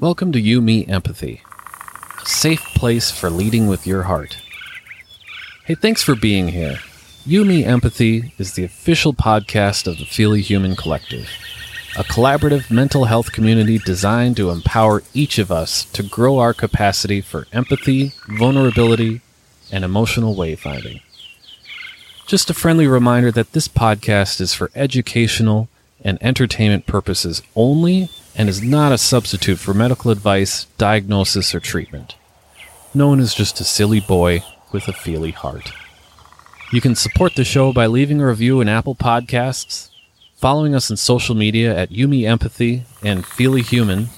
[0.00, 1.42] Welcome to You Me Empathy,
[2.22, 4.38] a safe place for leading with your heart.
[5.66, 6.78] Hey, thanks for being here.
[7.26, 11.28] You Me Empathy is the official podcast of the Feely Human Collective,
[11.98, 17.20] a collaborative mental health community designed to empower each of us to grow our capacity
[17.20, 19.20] for empathy, vulnerability,
[19.70, 21.02] and emotional wayfinding.
[22.26, 25.68] Just a friendly reminder that this podcast is for educational
[26.02, 32.14] and entertainment purposes only and is not a substitute for medical advice, diagnosis, or treatment.
[32.94, 35.72] No one is just a silly boy with a feely heart.
[36.72, 39.88] You can support the show by leaving a review in Apple Podcasts,
[40.36, 44.08] following us on social media at You Me Empathy and Feely Human,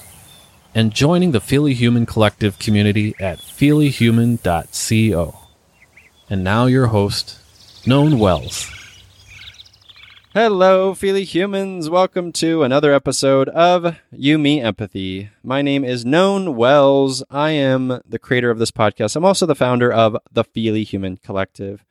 [0.75, 5.39] and joining the Feely Human Collective community at feelyhuman.co.
[6.29, 7.39] And now your host,
[7.85, 8.69] Known Wells.
[10.35, 11.91] Hello, Feely humans.
[11.91, 15.29] Welcome to another episode of You Me Empathy.
[15.43, 17.21] My name is Known Wells.
[17.29, 19.15] I am the creator of this podcast.
[19.15, 21.85] I'm also the founder of the Feely Human Collective,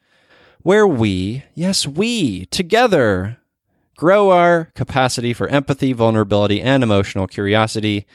[0.62, 3.38] where we, yes, we, together,
[3.96, 8.06] grow our capacity for empathy, vulnerability, and emotional curiosity.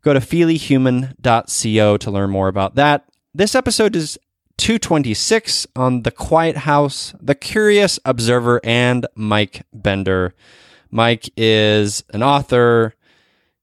[0.00, 3.04] Go to feelyhuman.co to learn more about that.
[3.34, 4.18] This episode is
[4.58, 10.34] 226 on The Quiet House, The Curious Observer, and Mike Bender.
[10.90, 12.94] Mike is an author.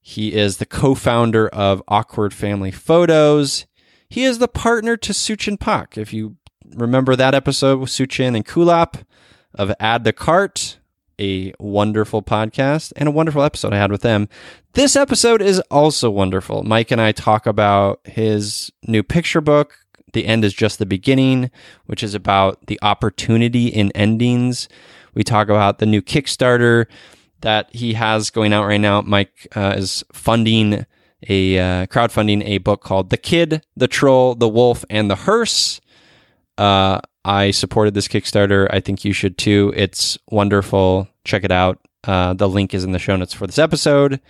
[0.00, 3.66] He is the co founder of Awkward Family Photos.
[4.08, 5.96] He is the partner to Suchin Pak.
[5.96, 6.36] If you
[6.74, 9.04] remember that episode with Suchin and Kulap
[9.54, 10.78] of Add to Cart,
[11.20, 14.28] a wonderful podcast and a wonderful episode I had with them.
[14.72, 16.62] This episode is also wonderful.
[16.62, 19.76] Mike and I talk about his new picture book,
[20.12, 21.50] the End is Just the Beginning,
[21.86, 24.68] which is about the opportunity in endings.
[25.14, 26.86] We talk about the new Kickstarter
[27.40, 29.00] that he has going out right now.
[29.02, 30.86] Mike uh, is funding
[31.28, 35.80] a uh, crowdfunding a book called The Kid, the Troll, the Wolf, and the Hearse.
[36.56, 38.68] Uh, I supported this Kickstarter.
[38.70, 39.72] I think you should too.
[39.76, 41.08] It's wonderful.
[41.24, 41.78] Check it out.
[42.04, 44.20] Uh, the link is in the show notes for this episode.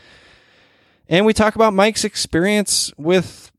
[1.08, 3.50] And we talk about Mike's experience with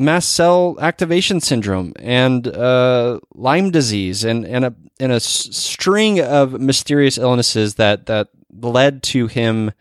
[0.00, 6.58] mast cell activation syndrome and uh, Lyme disease and and a and a string of
[6.60, 9.72] mysterious illnesses that that led to him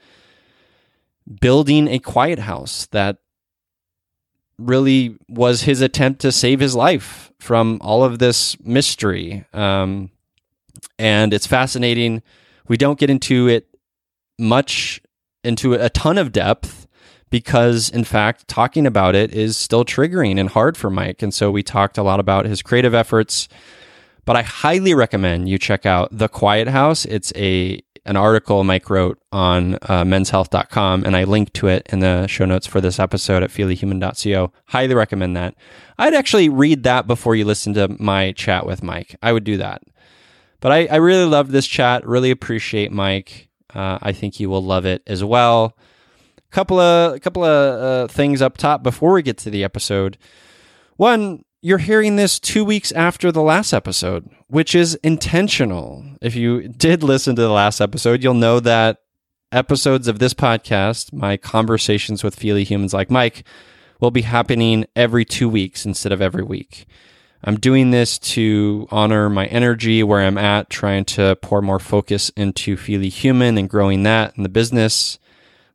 [1.39, 3.17] building a quiet house that
[4.57, 9.45] really was his attempt to save his life from all of this mystery.
[9.53, 10.11] Um,
[10.97, 12.21] and it's fascinating.
[12.67, 13.67] We don't get into it
[14.37, 15.01] much
[15.43, 16.78] into a ton of depth
[17.29, 21.21] because in fact talking about it is still triggering and hard for Mike.
[21.21, 23.47] And so we talked a lot about his creative efforts.
[24.25, 27.05] But I highly recommend you check out The Quiet House.
[27.05, 31.99] It's a an article Mike wrote on uh, menshealth.com and I linked to it in
[31.99, 35.53] the show notes for this episode at feelyhuman.co highly recommend that.
[35.97, 39.15] I'd actually read that before you listen to my chat with Mike.
[39.21, 39.83] I would do that.
[40.59, 42.05] But I, I really loved this chat.
[42.07, 43.49] Really appreciate Mike.
[43.73, 45.75] Uh, I think you will love it as well
[46.51, 50.17] couple of couple of uh, things up top before we get to the episode.
[50.97, 56.05] One, you're hearing this two weeks after the last episode, which is intentional.
[56.21, 58.97] If you did listen to the last episode, you'll know that
[59.51, 63.43] episodes of this podcast, my conversations with Feely humans like Mike,
[63.99, 66.85] will be happening every two weeks instead of every week.
[67.43, 72.29] I'm doing this to honor my energy where I'm at, trying to pour more focus
[72.35, 75.19] into Feely Human and growing that in the business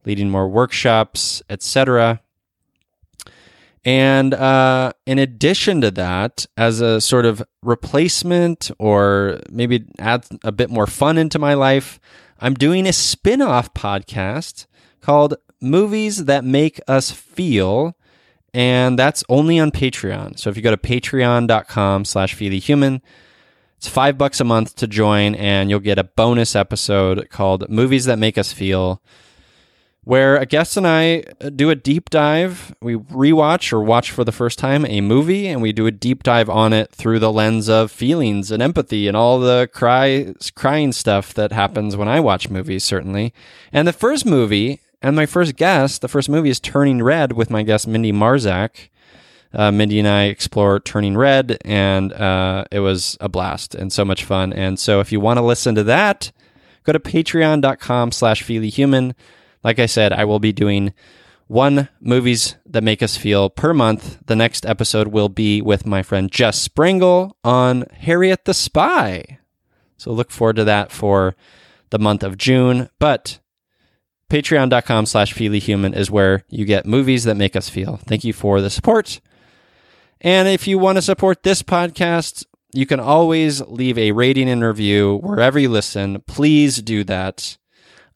[0.05, 2.21] leading more workshops, etc.
[3.85, 10.53] And uh, in addition to that, as a sort of replacement or maybe add a
[10.53, 12.01] bit more fun into my life,
[12.41, 14.67] I'm doing a spin off podcast
[15.03, 17.95] called Movies That Make Us Feel.
[18.55, 20.39] And that's only on Patreon.
[20.39, 23.03] So if you go to patreon.com slash feelyhuman,
[23.77, 28.07] it's five bucks a month to join, and you'll get a bonus episode called Movies
[28.07, 29.03] That Make Us Feel
[30.05, 31.25] where a guest and I
[31.57, 32.75] do a deep dive.
[32.81, 36.23] We rewatch or watch for the first time a movie, and we do a deep
[36.23, 40.93] dive on it through the lens of feelings and empathy and all the cry, crying
[40.93, 43.33] stuff that happens when I watch movies, certainly.
[43.73, 47.51] And the first movie, and my first guest, the first movie is Turning Red with
[47.51, 48.91] my guest Mindy Marzak.
[49.55, 54.05] Uh, Mindy and I explore Turning Red, and uh, it was a blast and so
[54.05, 54.53] much fun.
[54.53, 56.33] And so, if you want to listen to that,
[56.83, 59.15] go to patreon.com/slash feelyhuman.
[59.65, 60.93] Like I said, I will be doing
[61.47, 64.19] one movies that make us feel per month.
[64.27, 69.39] The next episode will be with my friend Jess Springle on Harriet the Spy.
[69.97, 71.35] So look forward to that for
[71.91, 72.91] the month of June.
[72.99, 73.41] But
[74.31, 77.99] Patreon.com slash feelyhuman is where you get movies that make us feel.
[77.99, 79.21] Thank you for the support.
[80.21, 84.65] And if you want to support this podcast, you can always leave a rating and
[84.65, 86.23] review wherever you listen.
[86.27, 87.59] Please do that.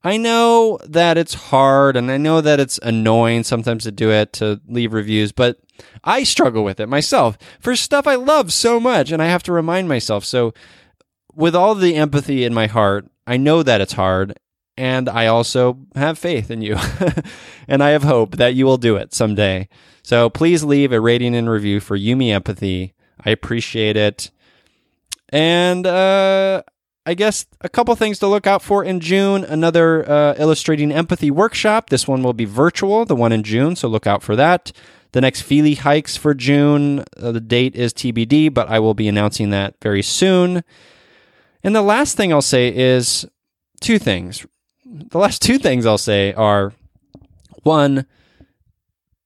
[0.08, 4.32] I know that it's hard and I know that it's annoying sometimes to do it,
[4.34, 5.58] to leave reviews, but
[6.02, 9.52] I struggle with it myself for stuff I love so much and I have to
[9.52, 10.24] remind myself.
[10.24, 10.54] So,
[11.34, 14.38] with all the empathy in my heart, I know that it's hard
[14.78, 16.76] and I also have faith in you.
[17.68, 19.68] and I have hope that you will do it someday.
[20.02, 22.94] So please leave a rating and review for You Me Empathy.
[23.22, 24.30] I appreciate it.
[25.28, 26.62] And uh,
[27.08, 29.42] I guess a couple things to look out for in June.
[29.42, 31.88] Another uh, illustrating empathy workshop.
[31.88, 34.72] This one will be virtual, the one in June, so look out for that.
[35.12, 39.08] The next Feely hikes for June, uh, the date is TBD, but I will be
[39.08, 40.62] announcing that very soon.
[41.64, 43.24] And the last thing I'll say is
[43.80, 44.44] two things.
[44.84, 46.74] The last two things I'll say are
[47.62, 48.04] one,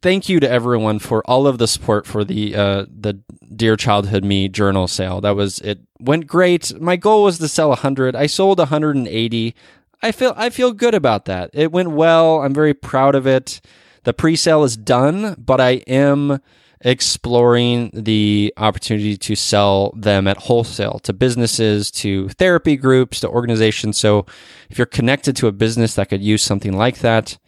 [0.03, 3.21] thank you to everyone for all of the support for the uh, the
[3.55, 5.21] Dear Childhood Me journal sale.
[5.21, 6.79] That was it went great.
[6.81, 8.15] My goal was to sell 100.
[8.17, 9.55] I sold 180.
[10.03, 11.51] I feel I feel good about that.
[11.53, 12.43] It went well.
[12.43, 13.61] I'm very proud of it.
[14.05, 16.41] The pre-sale is done, but I am
[16.81, 23.97] exploring the opportunity to sell them at wholesale to businesses, to therapy groups, to organizations.
[23.99, 24.27] So
[24.69, 27.39] if you're connected to a business that could use something like that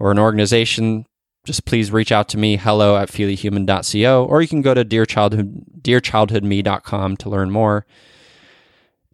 [0.00, 1.06] or an organization,
[1.44, 5.80] just please reach out to me, hello at feelyhuman.co, or you can go to dearchildhood,
[5.80, 7.86] dearchildhoodme.com to learn more.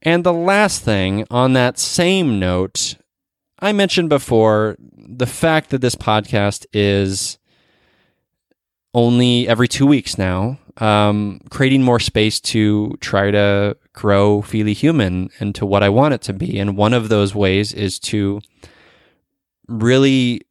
[0.02, 2.96] And the last thing on that same note,
[3.58, 7.38] I mentioned before the fact that this podcast is
[8.94, 15.30] only every two weeks now, um, creating more space to try to grow Feely Human
[15.40, 16.58] into what I want it to be.
[16.58, 18.40] And one of those ways is to
[19.68, 20.42] really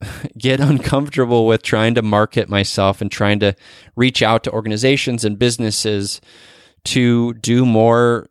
[0.38, 3.54] get uncomfortable with trying to market myself and trying to
[3.96, 6.20] reach out to organizations and businesses
[6.84, 8.28] to do more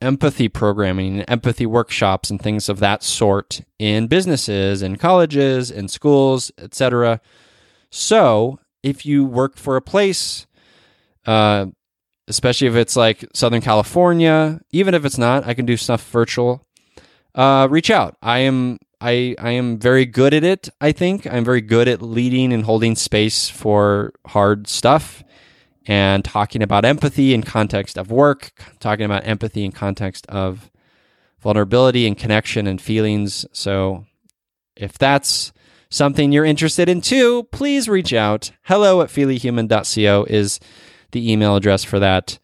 [0.00, 5.90] empathy programming, and empathy workshops and things of that sort in businesses and colleges and
[5.90, 7.20] schools, etc.
[7.90, 10.46] So, if you work for a place,
[11.24, 11.66] uh,
[12.26, 16.66] especially if it's like Southern California, even if it's not, I can do stuff virtual.
[17.34, 18.16] Uh, reach out.
[18.20, 20.68] I am I I am very good at it.
[20.80, 25.24] I think I'm very good at leading and holding space for hard stuff
[25.86, 30.70] and talking about empathy in context of work, talking about empathy in context of
[31.40, 33.44] vulnerability and connection and feelings.
[33.52, 34.06] So
[34.76, 35.52] if that's
[35.90, 38.52] something you're interested in too, please reach out.
[38.62, 40.60] Hello at feelyhuman.co is
[41.10, 42.38] the email address for that.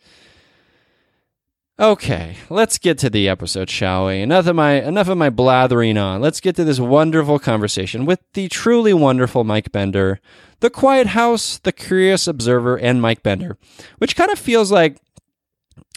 [1.81, 4.21] Okay, let's get to the episode, shall we?
[4.21, 6.21] Enough of my enough of my blathering on.
[6.21, 10.21] Let's get to this wonderful conversation with the truly wonderful Mike Bender,
[10.59, 13.59] the Quiet House, the Curious Observer, and Mike Bender,
[13.99, 14.99] which kind of feels like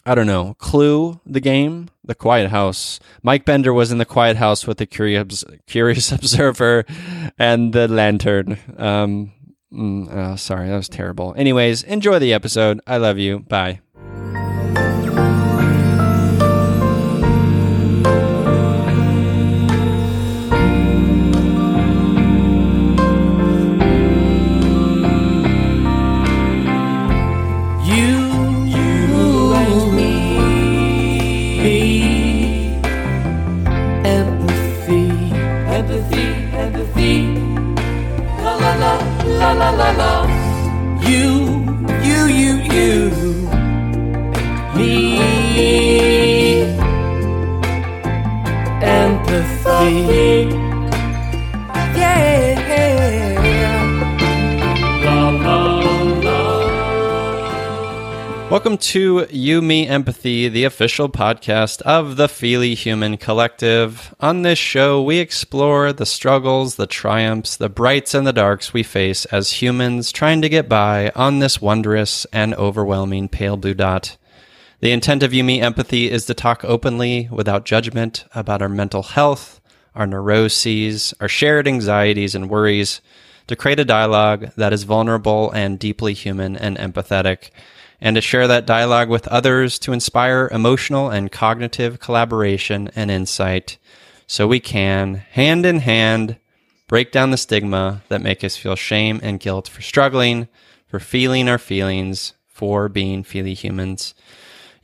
[0.06, 3.00] I don't know, Clue, the game, The Quiet House.
[3.24, 6.86] Mike Bender was in The Quiet House with the Curious, curious Observer
[7.38, 8.58] and the Lantern.
[8.78, 9.32] Um,
[10.12, 11.34] oh, sorry, that was terrible.
[11.38, 12.82] Anyways, enjoy the episode.
[12.88, 13.40] I love you.
[13.40, 13.82] Bye.
[39.42, 40.12] la la la la.
[41.10, 41.51] You
[58.52, 64.14] Welcome to You, Me, Empathy, the official podcast of the Feely Human Collective.
[64.20, 68.84] On this show, we explore the struggles, the triumphs, the brights, and the darks we
[68.84, 74.18] face as humans trying to get by on this wondrous and overwhelming pale blue dot.
[74.82, 79.04] The intent of You, Me, Empathy is to talk openly, without judgment, about our mental
[79.04, 79.62] health,
[79.96, 83.00] our neuroses, our shared anxieties and worries,
[83.48, 87.52] to create a dialogue that is vulnerable and deeply human and empathetic
[88.02, 93.78] and to share that dialogue with others to inspire emotional and cognitive collaboration and insight
[94.26, 96.38] so we can, hand in hand,
[96.88, 100.48] break down the stigma that make us feel shame and guilt for struggling,
[100.88, 104.14] for feeling our feelings, for being feely humans.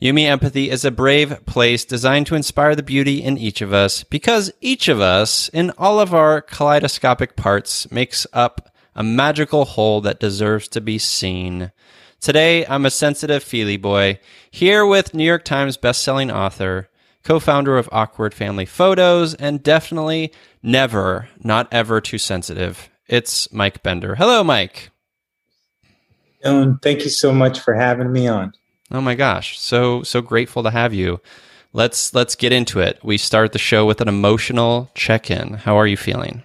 [0.00, 3.72] You Me Empathy is a brave place designed to inspire the beauty in each of
[3.72, 9.64] us because each of us, in all of our kaleidoscopic parts, makes up a magical
[9.64, 11.72] whole that deserves to be seen.
[12.20, 14.18] Today, I'm a sensitive feely boy
[14.50, 16.88] here with New York Times bestselling author,
[17.22, 22.90] co-founder of Awkward Family Photos, and definitely never, not ever too sensitive.
[23.06, 24.16] It's Mike Bender.
[24.16, 24.90] Hello, Mike.
[26.44, 28.52] Dylan, thank you so much for having me on.
[28.90, 31.20] Oh my gosh, so so grateful to have you.
[31.72, 32.98] Let's let's get into it.
[33.04, 35.54] We start the show with an emotional check-in.
[35.54, 36.42] How are you feeling?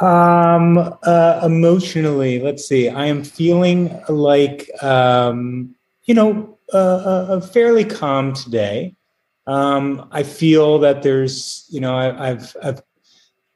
[0.00, 2.88] Um, uh, emotionally, let's see.
[2.88, 5.74] I am feeling like um,
[6.04, 8.94] you know, uh, uh, fairly calm today.
[9.46, 12.82] Um, I feel that there's, you know, I, I've I've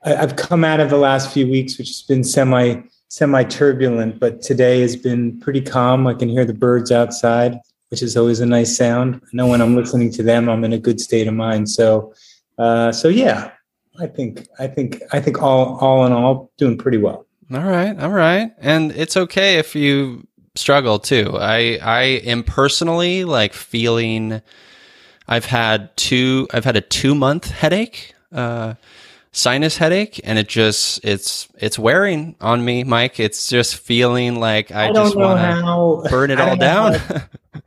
[0.02, 4.42] I've come out of the last few weeks, which has been semi semi turbulent, but
[4.42, 6.06] today has been pretty calm.
[6.06, 7.58] I can hear the birds outside,
[7.90, 9.16] which is always a nice sound.
[9.16, 11.70] I know when I'm listening to them, I'm in a good state of mind.
[11.70, 12.12] So,
[12.58, 13.52] uh, so yeah,
[14.00, 17.26] I think I think I think all all in all, doing pretty well.
[17.52, 21.36] All right, all right, and it's okay if you struggle too.
[21.38, 24.42] I I am personally like feeling.
[25.26, 26.48] I've had two.
[26.52, 28.14] I've had a two month headache.
[28.32, 28.74] Uh,
[29.32, 34.72] sinus headache and it just it's it's wearing on me mike it's just feeling like
[34.72, 37.20] i, I just want to burn it all down how,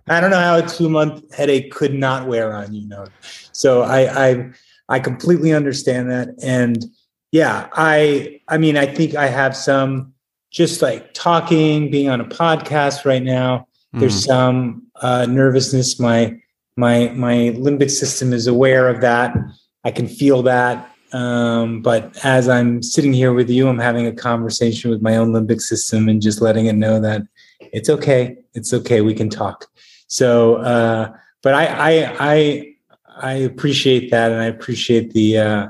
[0.07, 3.05] i don't know how a two month headache could not wear on you know
[3.51, 4.51] so i i
[4.91, 6.86] i completely understand that and
[7.31, 10.13] yeah i i mean i think i have some
[10.51, 14.27] just like talking being on a podcast right now there's mm.
[14.27, 16.38] some uh, nervousness my
[16.77, 19.36] my my limbic system is aware of that
[19.83, 24.13] i can feel that um, but as I'm sitting here with you, I'm having a
[24.13, 27.24] conversation with my own limbic system and just letting it know that
[27.60, 28.38] it's okay.
[28.53, 29.01] It's okay.
[29.01, 29.67] We can talk.
[30.07, 32.71] So, uh, but I, I, I,
[33.15, 35.68] I appreciate that, and I appreciate the uh,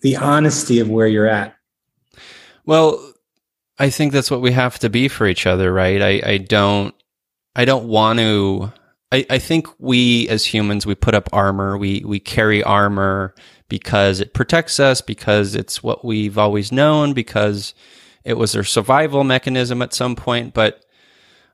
[0.00, 1.54] the honesty of where you're at.
[2.64, 3.14] Well,
[3.78, 6.00] I think that's what we have to be for each other, right?
[6.00, 6.94] I, I don't,
[7.56, 8.72] I don't want to.
[9.12, 11.76] I, I think we as humans we put up armor.
[11.76, 13.34] We we carry armor
[13.68, 17.74] because it protects us, because it's what we've always known, because
[18.24, 20.54] it was their survival mechanism at some point.
[20.54, 20.84] But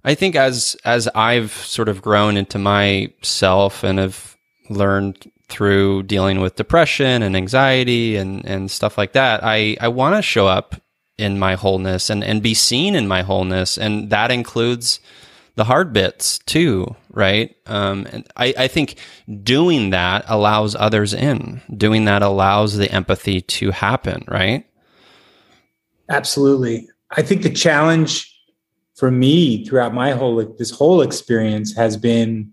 [0.04, 4.35] I think as as I've sort of grown into myself and have
[4.68, 10.16] learned through dealing with depression and anxiety and, and stuff like that, I, I want
[10.16, 10.80] to show up
[11.18, 13.78] in my wholeness and, and be seen in my wholeness.
[13.78, 15.00] And that includes
[15.54, 17.56] the hard bits too, right?
[17.66, 18.96] Um, and I, I think
[19.42, 21.62] doing that allows others in.
[21.75, 24.66] Doing that allows the empathy to happen, right?
[26.08, 26.88] Absolutely.
[27.11, 28.32] I think the challenge
[28.94, 32.52] for me throughout my whole this whole experience has been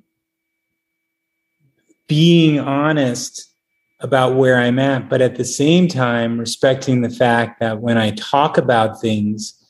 [2.08, 3.54] being honest
[4.00, 8.12] about where I'm at, but at the same time respecting the fact that when I
[8.12, 9.64] talk about things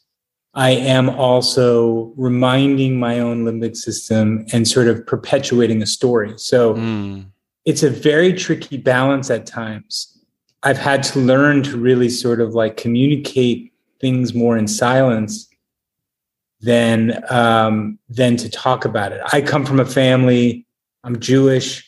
[0.56, 6.34] I am also reminding my own limbic system and sort of perpetuating a story.
[6.38, 7.26] So mm.
[7.66, 10.10] it's a very tricky balance at times.
[10.62, 15.50] I've had to learn to really sort of like communicate things more in silence
[16.62, 19.22] than um, than to talk about it.
[19.34, 20.66] I come from a family.
[21.04, 21.84] I'm Jewish.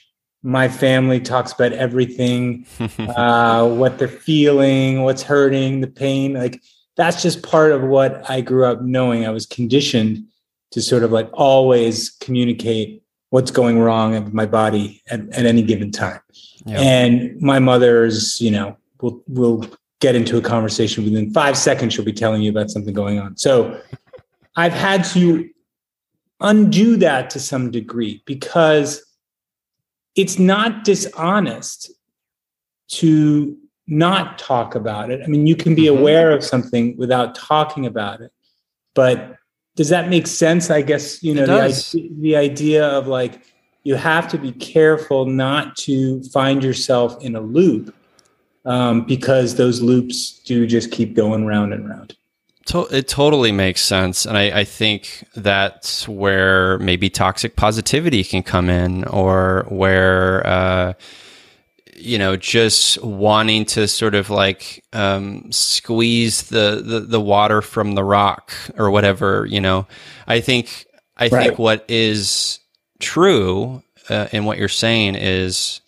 [0.45, 2.65] My family talks about everything,
[2.99, 6.33] uh, what they're feeling, what's hurting, the pain.
[6.33, 6.61] Like
[6.95, 9.25] that's just part of what I grew up knowing.
[9.25, 10.23] I was conditioned
[10.71, 15.61] to sort of like always communicate what's going wrong in my body at, at any
[15.61, 16.21] given time.
[16.65, 16.79] Yep.
[16.79, 19.65] And my mother's, you know, will will
[19.99, 21.93] get into a conversation within five seconds.
[21.93, 23.37] She'll be telling you about something going on.
[23.37, 23.81] So
[24.55, 25.49] I've had to
[26.39, 29.03] undo that to some degree because
[30.15, 31.91] it's not dishonest
[32.87, 33.57] to
[33.87, 35.21] not talk about it.
[35.23, 35.99] I mean, you can be mm-hmm.
[35.99, 38.31] aware of something without talking about it.
[38.93, 39.35] But
[39.75, 40.71] does that make sense?
[40.71, 43.41] I guess, you know, the, the idea of like,
[43.83, 47.93] you have to be careful not to find yourself in a loop
[48.65, 52.15] um, because those loops do just keep going round and round.
[52.73, 54.25] It totally makes sense.
[54.25, 60.93] And I, I, think that's where maybe toxic positivity can come in or where, uh,
[61.95, 67.93] you know, just wanting to sort of like um, squeeze the, the, the water from
[67.93, 69.45] the rock or whatever.
[69.45, 69.87] You know,
[70.27, 71.47] I think I right.
[71.47, 72.59] think what is
[72.99, 75.81] true uh, in what you're saying is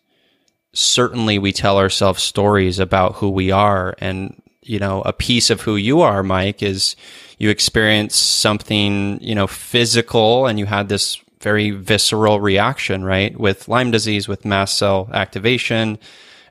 [0.74, 5.62] certainly we tell ourselves stories about who we are, and you know, a piece of
[5.62, 6.96] who you are, Mike, is
[7.38, 13.38] you experience something you know physical, and you had this very visceral reaction, right?
[13.40, 16.00] With Lyme disease, with mast cell activation,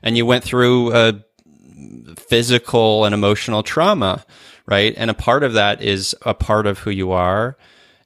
[0.01, 1.23] and you went through a
[2.17, 4.25] physical and emotional trauma,
[4.65, 4.93] right?
[4.97, 7.57] And a part of that is a part of who you are.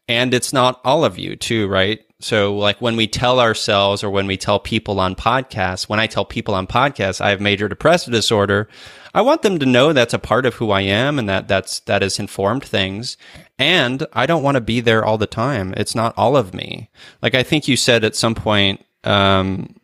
[0.07, 2.01] And it's not all of you, too, right?
[2.19, 6.07] So, like when we tell ourselves or when we tell people on podcasts, when I
[6.07, 8.67] tell people on podcasts I have major depressive disorder,
[9.13, 11.79] I want them to know that's a part of who I am and that that's
[11.81, 13.17] that has informed things.
[13.59, 15.73] And I don't want to be there all the time.
[15.77, 16.89] It's not all of me.
[17.21, 19.75] Like I think you said at some point, um,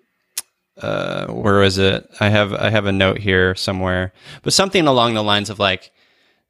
[0.82, 2.08] uh, where was it?
[2.20, 5.92] I have I have a note here somewhere, but something along the lines of like,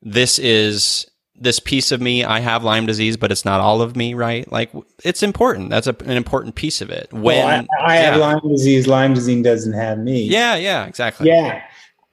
[0.01, 1.07] this is
[1.39, 2.23] this piece of me.
[2.23, 4.49] I have Lyme disease, but it's not all of me, right?
[4.51, 4.71] Like
[5.03, 5.69] it's important.
[5.69, 7.11] That's a, an important piece of it.
[7.11, 8.11] When well, I, I yeah.
[8.11, 10.23] have Lyme disease, Lyme disease doesn't have me.
[10.23, 11.27] Yeah, yeah, exactly.
[11.27, 11.61] Yeah,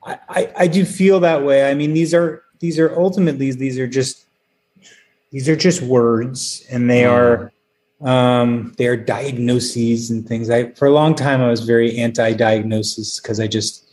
[0.04, 1.70] I, I, I do feel that way.
[1.70, 4.26] I mean, these are these are ultimately these are just
[5.30, 7.10] these are just words, and they mm.
[7.10, 7.52] are
[8.08, 10.50] um, they are diagnoses and things.
[10.50, 13.84] I for a long time I was very anti-diagnosis because I just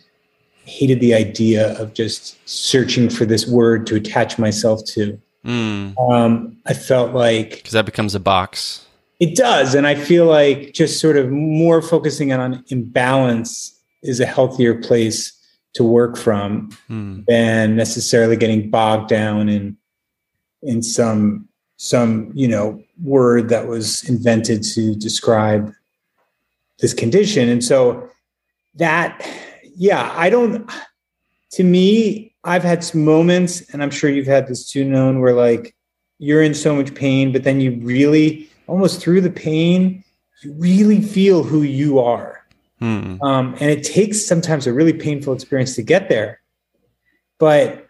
[0.66, 5.20] hated the idea of just searching for this word to attach myself to.
[5.46, 5.98] Mm.
[6.12, 8.86] Um, I felt like because that becomes a box.
[9.20, 14.26] It does, and I feel like just sort of more focusing on imbalance is a
[14.26, 15.41] healthier place
[15.74, 17.26] to work from mm.
[17.26, 19.78] than necessarily getting bogged down in
[20.62, 21.48] in some
[21.78, 25.74] some you know word that was invented to describe
[26.80, 28.08] this condition and so
[28.76, 29.28] that
[29.76, 30.70] yeah i don't
[31.50, 35.34] to me i've had some moments and i'm sure you've had this too known where
[35.34, 35.76] like
[36.20, 40.04] you're in so much pain but then you really almost through the pain
[40.44, 42.41] you really feel who you are
[42.82, 43.22] Hmm.
[43.22, 46.42] Um, and it takes sometimes a really painful experience to get there.
[47.38, 47.88] But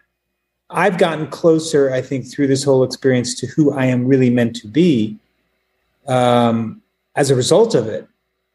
[0.68, 4.54] I've gotten closer, I think, through this whole experience to who I am really meant
[4.56, 5.18] to be
[6.06, 6.82] um,
[7.16, 8.06] as a result of it.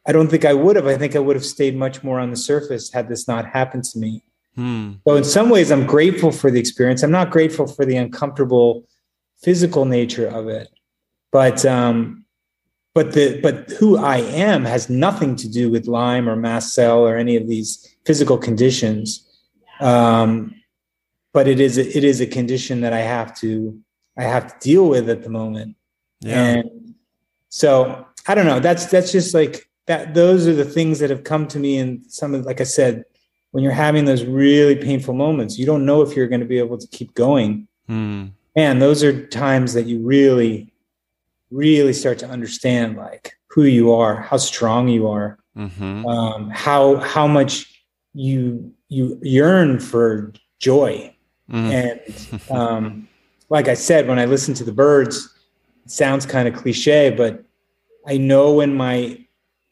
[0.07, 0.87] I don't think I would have.
[0.87, 3.83] I think I would have stayed much more on the surface had this not happened
[3.85, 4.23] to me.
[4.55, 4.93] Hmm.
[5.07, 7.03] So, in some ways, I'm grateful for the experience.
[7.03, 8.83] I'm not grateful for the uncomfortable
[9.41, 10.69] physical nature of it,
[11.31, 12.25] but um,
[12.97, 17.05] but the but who I am has nothing to do with Lyme or mast cell
[17.05, 19.23] or any of these physical conditions.
[19.79, 20.55] Um,
[21.31, 23.79] but it is a, it is a condition that I have to
[24.17, 25.75] I have to deal with at the moment.
[26.21, 26.43] Yeah.
[26.43, 26.95] And
[27.49, 28.59] so I don't know.
[28.59, 30.15] That's that's just like that.
[30.15, 31.77] Those are the things that have come to me.
[31.77, 33.05] And some of, like I said,
[33.51, 36.57] when you're having those really painful moments, you don't know if you're going to be
[36.57, 37.67] able to keep going.
[38.55, 40.73] And those are times that you really
[41.51, 46.05] really start to understand like who you are, how strong you are, mm-hmm.
[46.05, 47.83] um, how how much
[48.13, 51.13] you you yearn for joy.
[51.49, 51.71] Mm.
[51.71, 53.07] And um,
[53.49, 55.33] like I said, when I listen to the birds,
[55.85, 57.43] it sounds kind of cliche, but
[58.05, 59.25] I know when my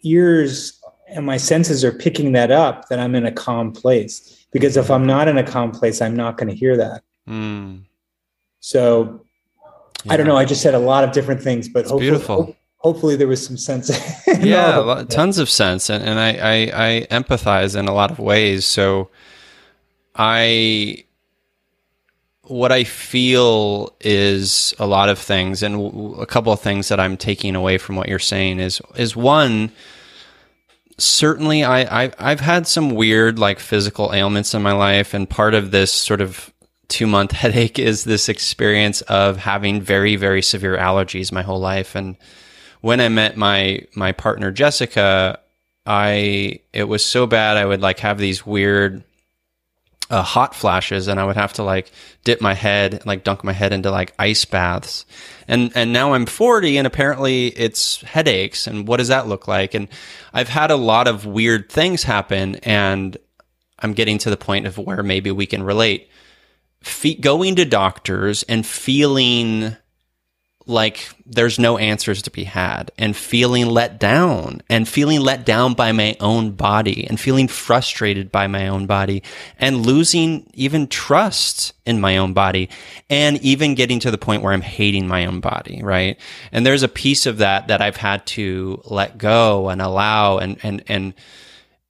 [0.03, 4.45] ears and my senses are picking that up that I'm in a calm place.
[4.51, 7.03] Because if I'm not in a calm place, I'm not going to hear that.
[7.27, 7.83] Mm.
[8.59, 9.24] So
[10.05, 10.13] yeah.
[10.13, 10.37] I don't know.
[10.37, 12.55] I just said a lot of different things, but hopefully, beautiful.
[12.77, 13.89] hopefully there was some sense.
[14.39, 18.19] yeah, lot, tons of sense, and, and I, I I empathize in a lot of
[18.19, 18.65] ways.
[18.65, 19.09] So
[20.15, 21.05] I
[22.43, 27.17] what I feel is a lot of things, and a couple of things that I'm
[27.17, 29.71] taking away from what you're saying is is one.
[30.97, 35.53] Certainly, I, I I've had some weird like physical ailments in my life, and part
[35.53, 36.53] of this sort of
[36.87, 41.95] two month headache is this experience of having very very severe allergies my whole life.
[41.95, 42.17] And
[42.85, 45.39] when i met my my partner jessica
[45.87, 49.03] i it was so bad i would like have these weird
[50.11, 51.91] uh, hot flashes and i would have to like
[52.23, 55.07] dip my head like dunk my head into like ice baths.
[55.47, 59.73] And and now i'm 40 and apparently it's headaches and what does that look like?
[59.73, 59.87] And
[60.31, 63.17] i've had a lot of weird things happen and
[63.79, 66.07] i'm getting to the point of where maybe we can relate
[66.85, 69.75] fe- going to doctors and feeling
[70.67, 75.75] like there's no answers to be had and feeling let down and feeling let down
[75.75, 79.21] by my own body and feeling frustrated by my own body
[79.59, 82.67] and losing even trust in my own body
[83.11, 86.19] and even getting to the point where I'm hating my own body, right?
[86.51, 90.57] And there's a piece of that that I've had to let go and allow and
[90.63, 91.13] and and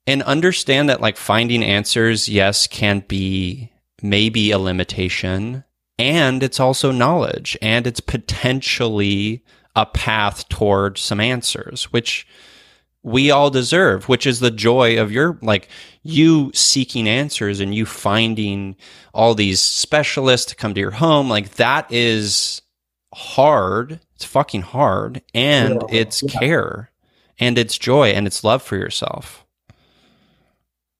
[0.06, 3.70] and understand that like finding answers yes can be
[4.02, 5.64] maybe a limitation
[5.98, 9.42] and it's also knowledge and it's potentially
[9.74, 12.26] a path toward some answers which
[13.02, 15.68] we all deserve which is the joy of your like
[16.02, 18.76] you seeking answers and you finding
[19.14, 22.60] all these specialists to come to your home like that is
[23.14, 25.98] hard It's fucking hard and Yeah.
[26.00, 26.38] it's Yeah.
[26.38, 26.90] care
[27.38, 29.45] and it's joy and it's love for yourself.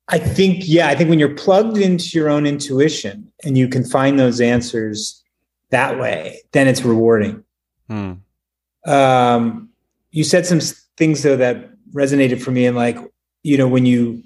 [0.09, 3.83] I think, yeah, I think when you're plugged into your own intuition and you can
[3.85, 5.23] find those answers
[5.71, 7.43] that way, then it's rewarding.
[7.89, 8.13] Hmm.
[8.87, 9.71] Um,
[10.13, 10.61] you said some
[10.97, 12.97] things though that resonated for me, and like,
[13.43, 14.23] you know, when you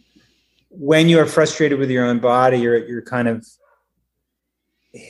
[0.68, 3.46] when you are frustrated with your own body, you're you're kind of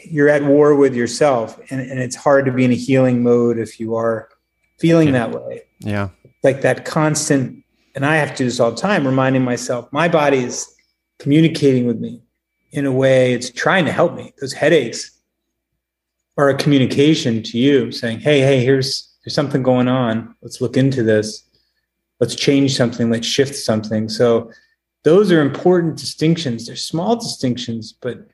[0.04, 3.59] you're at war with yourself, and, and it's hard to be in a healing mode
[3.59, 4.28] if you are
[4.78, 5.12] feeling Yeah.
[5.28, 5.62] that way.
[5.80, 6.09] Yeah.
[6.42, 10.09] like that constant and i have to do this all the time reminding myself my
[10.09, 10.74] body is
[11.20, 12.22] communicating with me
[12.72, 14.33] in a way it's trying to help me.
[14.40, 15.18] Those headaches
[16.37, 20.35] are a communication to you saying hey hey here's there's something going on.
[20.40, 21.44] Let's look into this.
[22.20, 23.11] Let's change something.
[23.11, 24.09] Let's shift something.
[24.09, 24.50] So
[25.05, 26.66] those are important distinctions.
[26.66, 28.26] They're small distinctions but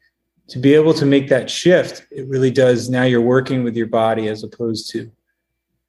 [0.48, 3.88] to be able to make that shift it really does now you're working with your
[3.88, 5.10] body as opposed to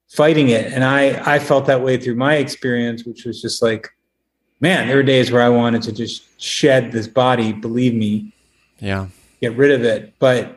[0.08, 0.72] fighting it.
[0.72, 3.88] And i i felt that way through my experience which was just like
[4.60, 8.32] man there were days where i wanted to just shed this body believe me
[8.80, 9.08] Yeah.
[9.40, 10.14] get rid of it.
[10.18, 10.56] But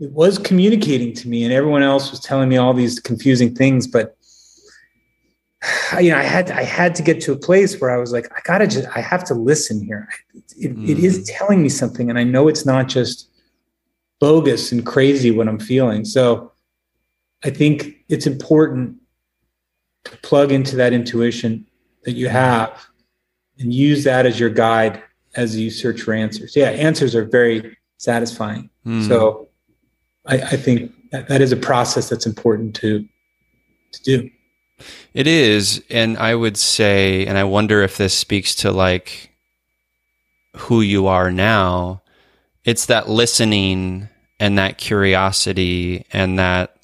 [0.00, 3.86] it was communicating to me and everyone else was telling me all these confusing things.
[3.86, 4.16] But
[6.00, 8.26] you know i had i had to get to a place where i was like
[8.36, 10.08] i gotta just i have to listen here.
[10.56, 11.24] It, it is mm.
[11.36, 13.28] telling me something and i know it's not just
[14.20, 16.04] bogus and crazy what i'm feeling.
[16.04, 16.52] So
[17.44, 18.96] i think it's important
[20.04, 21.66] to plug into that intuition
[22.04, 22.86] that you have
[23.58, 25.02] and use that as your guide
[25.34, 29.02] as you search for answers yeah answers are very satisfying Hmm.
[29.02, 29.48] so
[30.24, 33.06] I, I think that, that is a process that's important to
[33.92, 34.30] to do.
[35.12, 35.82] It is.
[35.90, 39.30] And I would say, and I wonder if this speaks to like
[40.56, 42.02] who you are now.
[42.64, 44.08] It's that listening
[44.40, 46.77] and that curiosity and that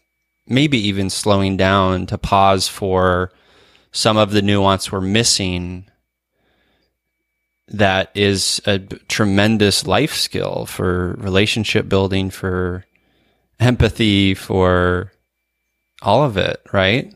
[0.47, 3.33] maybe even slowing down to pause for
[3.93, 5.87] some of the nuance we're missing
[7.69, 12.85] that is a tremendous life skill for relationship building, for
[13.59, 15.13] empathy, for
[16.03, 17.15] all of it, right?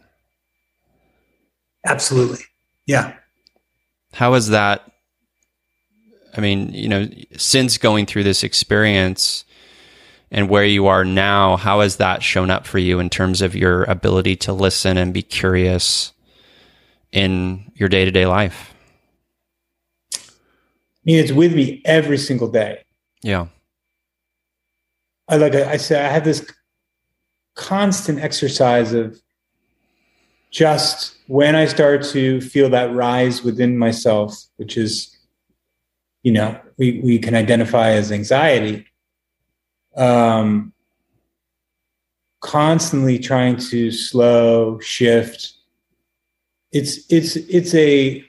[1.85, 2.41] Absolutely.
[2.87, 3.15] Yeah.
[4.13, 4.91] How is that?
[6.37, 9.45] I mean, you know, since going through this experience
[10.31, 13.55] and where you are now, how has that shown up for you in terms of
[13.55, 16.13] your ability to listen and be curious
[17.13, 18.75] in your day to day life?
[20.15, 20.19] I
[21.05, 22.85] mean, it's with me every single day.
[23.23, 23.47] Yeah.
[25.29, 26.47] I like I, I say I have this
[27.55, 29.21] constant exercise of
[30.51, 35.15] just when I start to feel that rise within myself, which is,
[36.23, 38.87] you know, we, we can identify as anxiety.
[39.99, 40.73] Um,
[42.41, 45.55] constantly trying to slow, shift.
[46.73, 48.25] It's it's it's a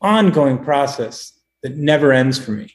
[0.00, 2.72] ongoing process that never ends for me.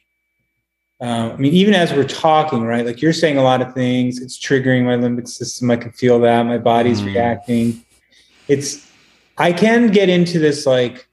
[1.00, 2.86] Uh, I mean, even as we're talking, right?
[2.86, 4.21] Like you're saying a lot of things.
[4.21, 5.71] It's triggering my limbic system.
[5.71, 7.06] I can feel that my body's Mm.
[7.06, 7.86] reacting.
[8.47, 8.86] It's
[9.38, 11.08] I can get into this like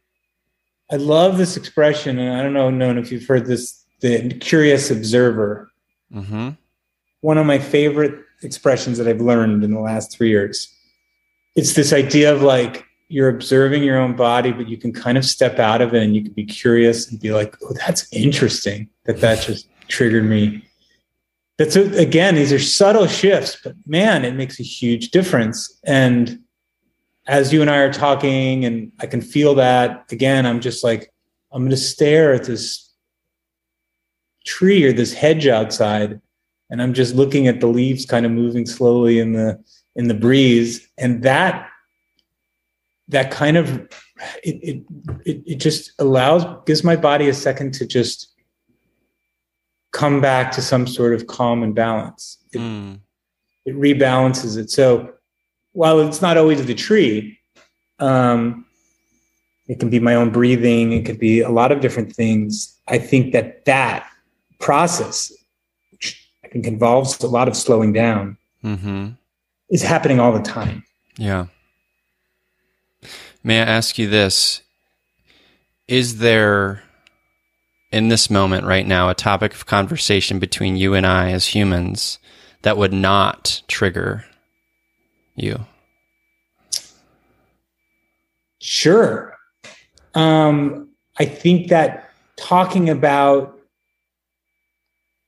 [0.90, 3.84] I love this expression, and I don't know, know if you've heard this.
[4.00, 5.70] The curious observer,
[6.14, 6.50] Mm-hmm.
[7.20, 10.74] One of my favorite expressions that I've learned in the last three years.
[11.56, 15.24] It's this idea of like you're observing your own body, but you can kind of
[15.24, 18.88] step out of it and you can be curious and be like, oh, that's interesting
[19.04, 20.62] that that just triggered me.
[21.56, 25.80] That's a, again, these are subtle shifts, but man, it makes a huge difference.
[25.84, 26.40] And
[27.26, 31.12] as you and I are talking, and I can feel that again, I'm just like,
[31.50, 32.92] I'm going to stare at this
[34.44, 36.20] tree or this hedge outside
[36.70, 39.62] and I'm just looking at the leaves kind of moving slowly in the
[39.96, 41.68] in the breeze, and that
[43.08, 43.88] that kind of
[44.44, 44.82] it it
[45.24, 48.34] it, it just allows gives my body a second to just
[49.92, 52.38] come back to some sort of calm and balance.
[52.52, 53.00] It, Mm.
[53.64, 54.70] it rebalances it.
[54.70, 55.14] So
[55.72, 57.38] while it's not always the tree,
[57.98, 58.66] um,
[59.66, 60.92] it can be my own breathing.
[60.92, 62.78] It could be a lot of different things.
[62.86, 64.06] I think that that
[64.60, 65.32] process,
[66.48, 69.08] I think involves a lot of slowing down, Mm-hmm.
[69.70, 70.82] is happening all the time.
[71.18, 71.46] Yeah.
[73.44, 74.62] May I ask you this?
[75.86, 76.82] Is there,
[77.92, 82.18] in this moment right now, a topic of conversation between you and I as humans
[82.62, 84.24] that would not trigger
[85.36, 85.66] you?
[88.60, 89.36] Sure.
[90.14, 93.57] Um, I think that talking about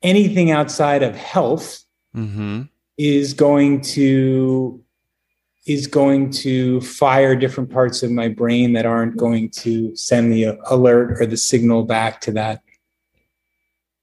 [0.02, 1.84] anything outside of health
[2.16, 2.62] Mm-hmm.
[2.98, 4.82] is going to
[5.64, 10.58] is going to fire different parts of my brain that aren't going to send the
[10.70, 12.62] alert or the signal back to that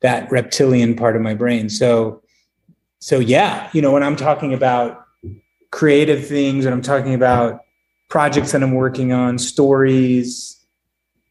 [0.02, 2.24] that reptilian part of my brain so
[3.00, 5.04] so yeah you know when i'm talking about
[5.72, 7.60] creative things when i'm talking about
[8.10, 10.66] projects that i'm working on stories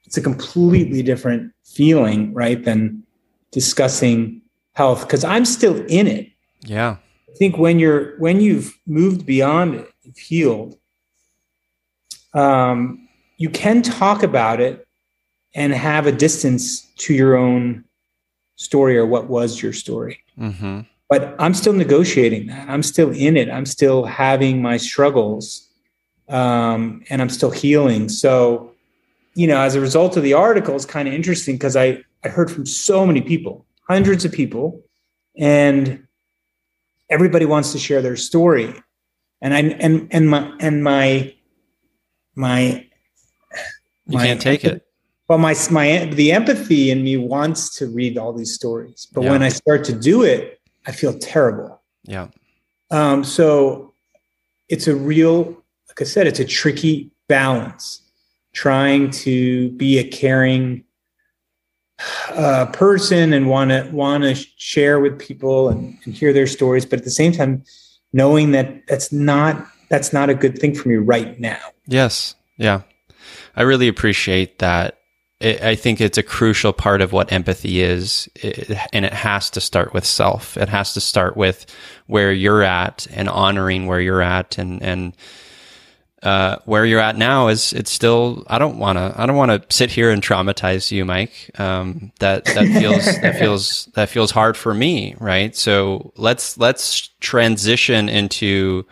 [0.05, 3.02] it's a completely different feeling right than
[3.50, 4.42] discussing
[4.76, 6.30] health because i'm still in it
[6.62, 6.96] yeah
[7.28, 10.76] i think when you're when you've moved beyond it you've healed
[12.36, 13.08] um,
[13.38, 14.86] you can talk about it
[15.54, 17.84] and have a distance to your own
[18.56, 20.22] story or what was your story.
[20.38, 20.80] Mm-hmm.
[21.08, 22.68] But I'm still negotiating that.
[22.68, 23.48] I'm still in it.
[23.48, 25.68] I'm still having my struggles,
[26.28, 28.08] um, and I'm still healing.
[28.08, 28.72] So,
[29.34, 32.28] you know, as a result of the article, it's kind of interesting because I I
[32.28, 34.83] heard from so many people, hundreds of people,
[35.38, 36.07] and
[37.11, 38.75] everybody wants to share their story,
[39.40, 41.35] and I and and my and my
[42.35, 42.87] my
[44.07, 44.87] you can't take it.
[45.29, 49.09] Well my my the empathy in me wants to read all these stories.
[49.12, 49.31] But yeah.
[49.31, 51.83] when i start to do it i feel terrible.
[52.05, 52.29] Yeah.
[52.90, 53.94] Um, so
[54.68, 55.44] it's a real
[55.88, 58.03] like i said it's a tricky balance.
[58.53, 60.86] Trying to be a caring
[62.30, 66.85] uh, person and want to want to share with people and, and hear their stories
[66.85, 67.62] but at the same time
[68.12, 71.61] knowing that that's not that's not a good thing for me right now.
[71.87, 72.35] Yes.
[72.56, 72.82] Yeah.
[73.54, 74.98] I really appreciate that.
[75.42, 78.26] I think it's a crucial part of what empathy is,
[78.94, 80.56] and it has to start with self.
[80.56, 81.66] It has to start with
[82.06, 85.14] where you're at and honoring where you're at, and and
[86.22, 88.44] uh, where you're at now is it's still.
[88.46, 89.14] I don't want to.
[89.16, 91.50] I don't want to sit here and traumatize you, Mike.
[91.59, 95.55] Um, that that feels that feels that feels hard for me, right?
[95.55, 98.87] So let's let's transition into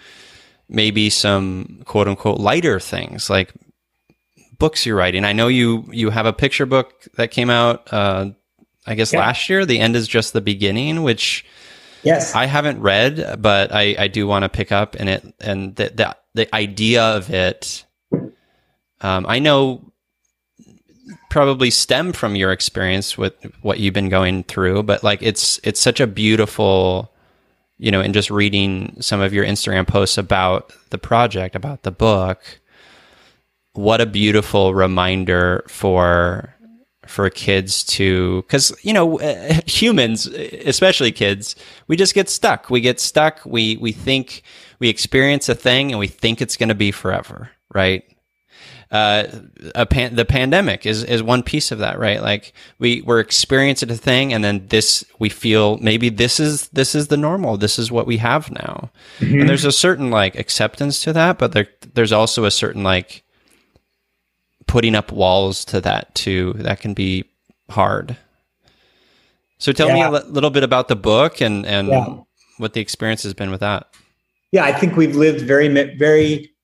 [0.68, 3.52] maybe some quote unquote lighter things like
[4.58, 5.24] books you're writing.
[5.24, 8.30] I know you you have a picture book that came out uh,
[8.86, 9.20] I guess yeah.
[9.20, 9.64] last year.
[9.64, 11.44] The end is just the beginning, which
[12.02, 15.74] yes I haven't read, but I, I do want to pick up and it and
[15.76, 17.84] that the, the idea of it.
[19.00, 19.92] Um, I know
[21.30, 25.80] probably stem from your experience with what you've been going through, but like it's it's
[25.80, 27.10] such a beautiful
[27.76, 31.90] you know, and just reading some of your Instagram posts about the project, about the
[31.90, 32.60] book,
[33.74, 36.54] what a beautiful reminder for
[37.06, 39.18] for kids to because you know
[39.66, 41.54] humans especially kids
[41.86, 44.42] we just get stuck we get stuck we we think
[44.78, 48.04] we experience a thing and we think it's going to be forever right
[48.94, 49.26] uh,
[49.74, 52.22] a pan- the pandemic is is one piece of that, right?
[52.22, 56.94] Like we we're experiencing a thing, and then this we feel maybe this is this
[56.94, 57.56] is the normal.
[57.56, 59.40] This is what we have now, mm-hmm.
[59.40, 63.24] and there's a certain like acceptance to that, but there there's also a certain like
[64.68, 66.52] putting up walls to that too.
[66.58, 67.24] That can be
[67.70, 68.16] hard.
[69.58, 69.94] So tell yeah.
[69.94, 72.18] me a l- little bit about the book and and yeah.
[72.58, 73.88] what the experience has been with that.
[74.54, 75.68] Yeah, I think we've lived very
[76.06, 76.54] very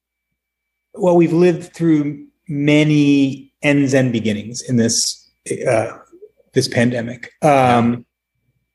[0.94, 1.16] well.
[1.16, 4.98] We've lived through many ends and beginnings in this
[5.68, 5.98] uh,
[6.54, 7.32] this pandemic.
[7.42, 8.06] Um.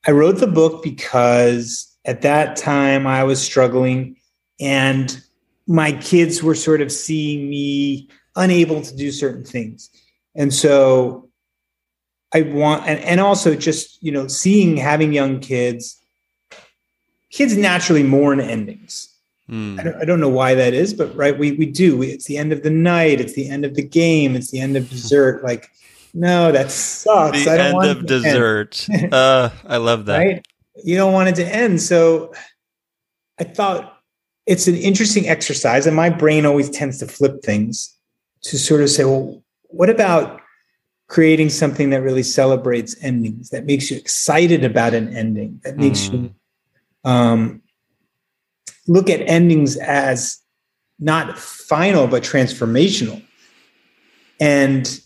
[0.08, 4.16] I wrote the book because at that time I was struggling,
[4.60, 5.20] and
[5.66, 9.90] my kids were sort of seeing me unable to do certain things.
[10.36, 11.28] And so
[12.32, 16.00] I want, and, and also just, you know, seeing having young kids,
[17.30, 19.12] kids naturally mourn endings.
[19.50, 19.78] Mm.
[19.78, 21.96] I, don't, I, don't, know why that is, but right, we, we do.
[21.96, 23.20] We, it's the end of the night.
[23.20, 24.34] It's the end of the game.
[24.34, 25.44] It's the end of dessert.
[25.44, 25.70] Like,
[26.12, 27.44] no, that sucks.
[27.44, 28.86] The end of dessert.
[29.12, 30.18] uh, I love that.
[30.18, 30.46] Right?
[30.82, 31.80] You don't want it to end.
[31.80, 32.34] So
[33.38, 34.00] I thought
[34.46, 37.96] it's an interesting exercise, and my brain always tends to flip things
[38.42, 40.40] to sort of say, well, what about
[41.08, 46.08] creating something that really celebrates endings, that makes you excited about an ending, that makes
[46.08, 46.12] mm.
[46.12, 46.34] you
[47.06, 47.62] um,
[48.86, 50.38] look at endings as
[50.98, 53.22] not final but transformational.
[54.40, 55.00] And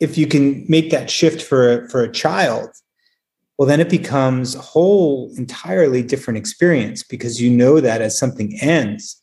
[0.00, 2.70] if you can make that shift for for a child,
[3.56, 8.58] well, then it becomes a whole entirely different experience because you know that as something
[8.60, 9.22] ends,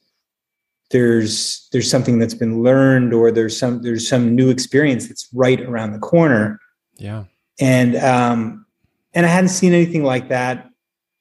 [0.92, 5.62] there's there's something that's been learned or there's some there's some new experience that's right
[5.62, 6.60] around the corner
[6.98, 7.24] yeah
[7.60, 8.66] and um
[9.14, 10.71] and i hadn't seen anything like that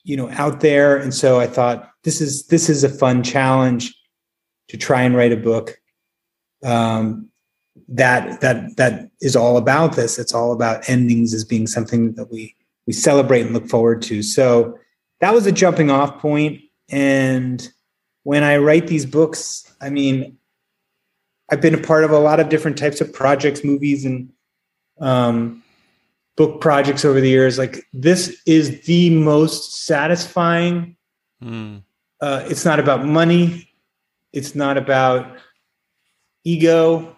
[0.04, 0.96] you know out there.
[0.96, 3.94] And so i thought this is this is a fun challenge
[4.68, 5.78] to try and write a book
[6.64, 7.28] um
[7.88, 10.18] that that that is all about this.
[10.18, 12.54] It's all about endings as being something that we
[12.86, 14.22] we celebrate and look forward to.
[14.22, 14.78] So
[15.20, 16.60] that was a jumping off point.
[16.88, 17.68] And
[18.22, 20.38] when I write these books, I mean,
[21.50, 24.32] I've been a part of a lot of different types of projects, movies, and
[25.00, 25.59] um,
[26.40, 27.58] book projects over the years.
[27.58, 30.96] Like this is the most satisfying.
[31.44, 31.82] Mm.
[32.18, 33.68] Uh, it's not about money.
[34.32, 35.36] It's not about
[36.44, 37.14] ego.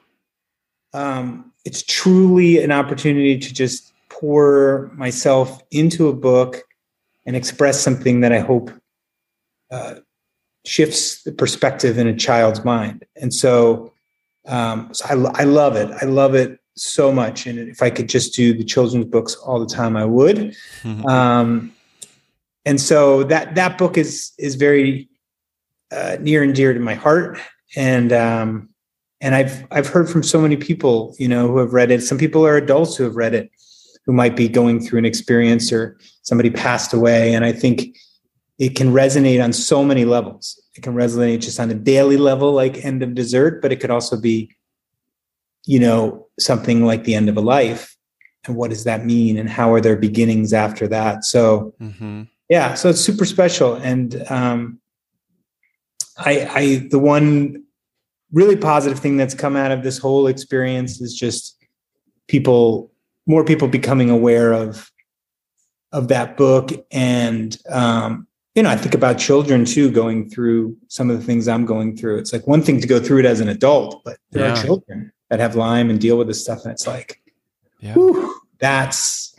[0.93, 6.65] Um, it's truly an opportunity to just pour myself into a book
[7.25, 8.73] and express something that I hope
[9.71, 10.01] uh,
[10.65, 13.05] shifts the perspective in a child's mind.
[13.15, 13.93] And so,
[14.47, 15.93] um, so I, I love it.
[16.03, 17.47] I love it so much.
[17.47, 20.57] And if I could just do the children's books all the time, I would.
[20.83, 21.07] Mm-hmm.
[21.07, 21.73] Um,
[22.65, 25.09] and so that that book is is very
[25.91, 27.39] uh, near and dear to my heart.
[27.77, 28.69] And um,
[29.21, 32.03] and I've I've heard from so many people, you know, who have read it.
[32.03, 33.51] Some people are adults who have read it,
[34.07, 37.35] who might be going through an experience or somebody passed away.
[37.35, 37.97] And I think
[38.59, 40.61] it can resonate on so many levels.
[40.75, 43.91] It can resonate just on a daily level, like end of dessert, but it could
[43.91, 44.55] also be,
[45.67, 47.97] you know, something like the end of a life.
[48.45, 49.39] And what does that mean?
[49.39, 51.25] And how are there beginnings after that?
[51.25, 52.23] So, mm-hmm.
[52.49, 53.75] yeah, so it's super special.
[53.75, 54.81] And um,
[56.19, 57.63] I, I, the one
[58.33, 61.57] really positive thing that's come out of this whole experience is just
[62.27, 62.91] people,
[63.27, 64.91] more people becoming aware of
[65.93, 71.09] of that book and um, you know, I think about children too going through some
[71.09, 72.19] of the things I'm going through.
[72.19, 74.53] It's like one thing to go through it as an adult, but there yeah.
[74.53, 77.23] are children that have Lyme and deal with this stuff, and it's like,
[77.81, 77.95] yeah.
[77.95, 79.35] Whew, that's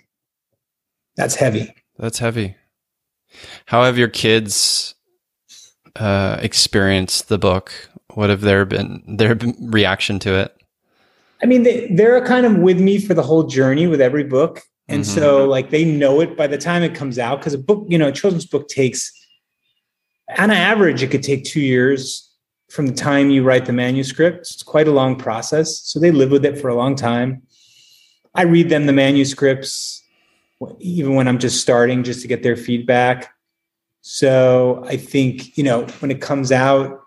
[1.15, 1.71] that's heavy.
[1.99, 2.55] That's heavy.
[3.67, 4.95] How have your kids
[5.95, 7.91] uh, experienced the book?
[8.15, 10.57] What have there been their reaction to it?
[11.43, 14.63] I mean, they, they're kind of with me for the whole journey with every book.
[14.87, 15.19] And mm-hmm.
[15.19, 17.99] so like they know it by the time it comes out because a book, you
[17.99, 19.11] know, a children's book takes
[20.39, 22.32] on average it could take 2 years
[22.73, 24.39] from the time you write the manuscript.
[24.39, 25.79] It's quite a long process.
[25.81, 27.43] So they live with it for a long time.
[28.33, 30.01] I read them the manuscripts
[30.79, 33.31] even when I'm just starting just to get their feedback.
[34.01, 36.99] So I think, you know, when it comes out,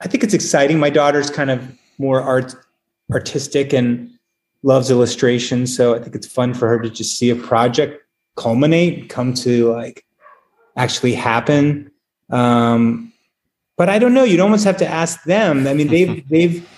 [0.00, 0.78] I think it's exciting.
[0.78, 1.60] My daughter's kind of
[1.98, 2.54] more art
[3.12, 4.10] artistic and
[4.62, 5.66] loves illustration.
[5.66, 8.02] So I think it's fun for her to just see a project
[8.36, 10.06] culminate, come to like
[10.76, 11.90] actually happen.
[12.30, 13.12] Um,
[13.76, 14.24] but I don't know.
[14.24, 15.66] You'd almost have to ask them.
[15.66, 16.68] I mean, they've they've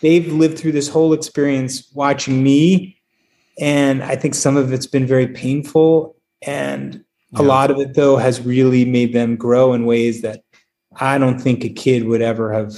[0.00, 3.00] they've lived through this whole experience watching me,
[3.60, 7.40] and I think some of it's been very painful, and yeah.
[7.40, 10.42] a lot of it though has really made them grow in ways that
[10.96, 12.72] I don't think a kid would ever have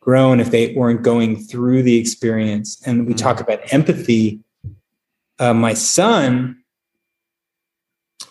[0.00, 2.80] grown if they weren't going through the experience.
[2.84, 3.18] And we mm-hmm.
[3.18, 4.40] talk about empathy.
[5.38, 6.62] Uh, my son,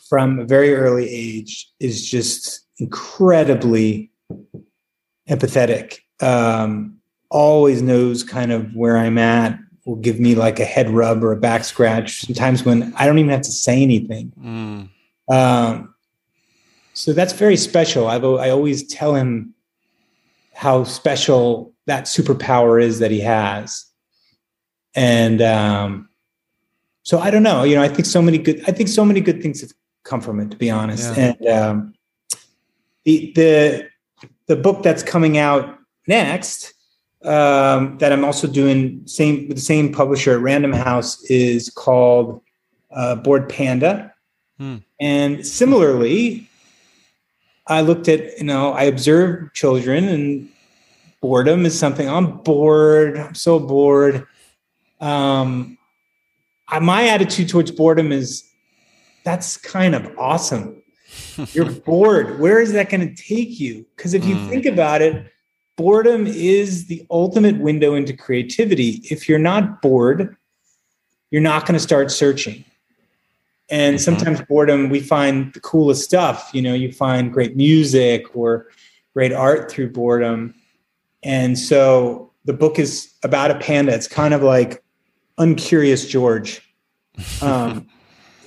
[0.10, 4.11] from a very early age, is just incredibly
[5.30, 6.00] empathetic.
[6.20, 6.98] Um,
[7.30, 9.58] always knows kind of where I'm at.
[9.86, 12.22] Will give me like a head rub or a back scratch.
[12.22, 14.32] Sometimes when I don't even have to say anything.
[14.40, 14.90] Mm.
[15.34, 15.96] Um,
[16.94, 18.08] so that's very special.
[18.08, 19.56] I've I always tell him
[20.54, 23.86] how special that superpower is that he has.
[24.94, 26.10] And um,
[27.04, 27.64] so I don't know.
[27.64, 28.62] You know, I think so many good.
[28.68, 29.72] I think so many good things have
[30.04, 30.52] come from it.
[30.52, 31.34] To be honest, yeah.
[31.40, 31.94] and um,
[33.06, 33.90] the the
[34.52, 36.74] the book that's coming out next
[37.24, 42.42] um, that I'm also doing same with the same publisher at Random House is called
[42.92, 44.14] uh, Bored Panda,
[44.58, 44.80] hmm.
[45.00, 46.50] and similarly,
[47.68, 50.50] I looked at, you know, I observed children and
[51.22, 53.18] boredom is something I'm bored.
[53.18, 54.28] I'm so bored.
[55.00, 55.78] Um,
[56.68, 58.44] I, my attitude towards boredom is
[59.24, 60.81] that's kind of awesome.
[61.54, 62.40] You're bored.
[62.40, 63.86] Where is that going to take you?
[63.96, 64.50] Because if you mm.
[64.50, 65.32] think about it,
[65.78, 69.02] boredom is the ultimate window into creativity.
[69.10, 70.36] If you're not bored,
[71.32, 72.64] you're not going to start searching.
[73.70, 74.04] And mm-hmm.
[74.04, 76.52] sometimes boredom, we find the coolest stuff.
[76.54, 78.68] You know, you find great music or
[79.14, 80.54] great art through boredom.
[81.24, 83.94] And so the book is about a panda.
[83.94, 84.84] It's kind of like
[85.38, 86.62] uncurious George,
[87.42, 87.88] um,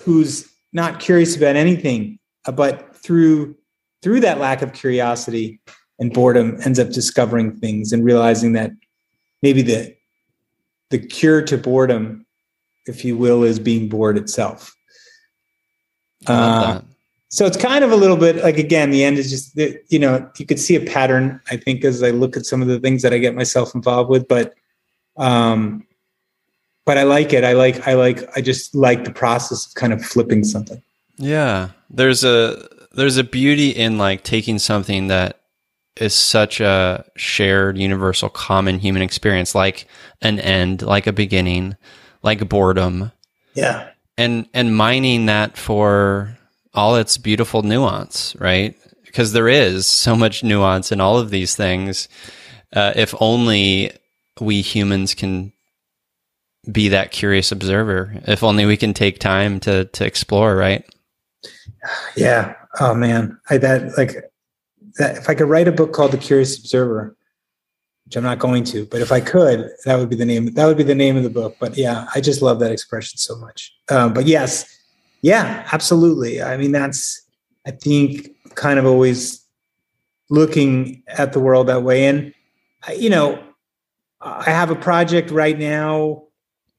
[0.00, 2.18] who's not curious about anything,
[2.52, 3.56] but through
[4.02, 5.60] through that lack of curiosity
[5.98, 8.72] and boredom, ends up discovering things and realizing that
[9.42, 9.94] maybe the
[10.90, 12.26] the cure to boredom,
[12.86, 14.74] if you will, is being bored itself.
[16.26, 16.80] Uh,
[17.28, 19.58] so it's kind of a little bit like again, the end is just
[19.90, 21.40] you know you could see a pattern.
[21.50, 24.10] I think as I look at some of the things that I get myself involved
[24.10, 24.54] with, but
[25.16, 25.86] um,
[26.84, 27.42] but I like it.
[27.42, 30.82] I like I like I just like the process of kind of flipping something.
[31.16, 35.40] Yeah, there's a there's a beauty in like taking something that
[35.96, 39.86] is such a shared, universal, common human experience, like
[40.22, 41.76] an end, like a beginning,
[42.22, 43.12] like boredom.
[43.54, 43.90] Yeah.
[44.18, 46.36] And and mining that for
[46.72, 48.76] all its beautiful nuance, right?
[49.04, 52.08] Because there is so much nuance in all of these things.
[52.72, 53.92] Uh, if only
[54.40, 55.52] we humans can
[56.70, 58.20] be that curious observer.
[58.26, 60.84] If only we can take time to to explore, right?
[62.16, 62.54] Yeah.
[62.80, 64.14] Oh man, I that like
[64.98, 65.18] that.
[65.18, 67.14] If I could write a book called The Curious Observer,
[68.06, 70.54] which I'm not going to, but if I could, that would be the name.
[70.54, 71.56] That would be the name of the book.
[71.60, 73.74] But yeah, I just love that expression so much.
[73.90, 74.64] Um, but yes,
[75.22, 76.42] yeah, absolutely.
[76.42, 77.22] I mean, that's
[77.66, 79.44] I think kind of always
[80.30, 82.32] looking at the world that way, and
[82.96, 83.42] you know,
[84.20, 86.24] I have a project right now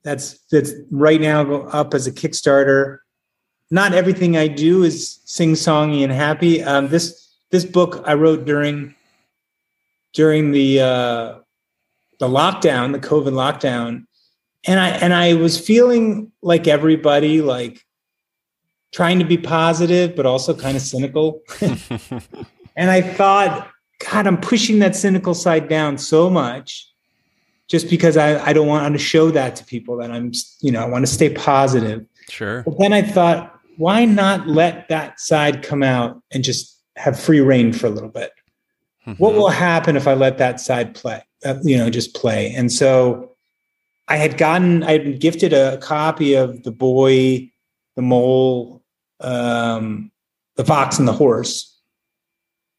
[0.05, 2.99] that's that's right now up as a Kickstarter.
[3.71, 6.63] Not everything I do is sing songy and happy.
[6.63, 8.93] Um, this this book I wrote during
[10.13, 11.35] during the uh,
[12.19, 14.05] the lockdown, the COVID lockdown,
[14.65, 17.85] and I and I was feeling like everybody, like
[18.93, 21.41] trying to be positive, but also kind of cynical.
[21.61, 23.69] and I thought,
[24.09, 26.89] God, I'm pushing that cynical side down so much
[27.67, 30.81] just because I, I don't want to show that to people that I'm, you know,
[30.81, 32.05] I want to stay positive.
[32.29, 32.63] Sure.
[32.63, 37.39] But then I thought, why not let that side come out and just have free
[37.39, 38.31] reign for a little bit?
[39.05, 39.21] Mm-hmm.
[39.21, 42.53] What will happen if I let that side play, uh, you know, just play?
[42.53, 43.31] And so
[44.07, 47.51] I had gotten, I had been gifted a copy of The Boy,
[47.95, 48.83] The Mole,
[49.19, 50.11] um,
[50.55, 51.75] The Fox and the Horse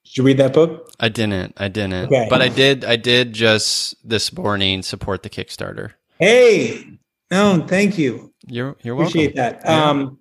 [0.07, 0.88] did you read that book?
[1.01, 1.53] I didn't.
[1.57, 2.07] I didn't.
[2.07, 2.26] Okay.
[2.30, 2.84] But I did.
[2.84, 5.92] I did just this morning support the Kickstarter.
[6.20, 6.86] Hey,
[7.30, 8.32] no, thank you.
[8.47, 9.61] You're you're Appreciate welcome.
[9.61, 9.68] that.
[9.68, 9.84] Yeah.
[9.84, 10.18] Um,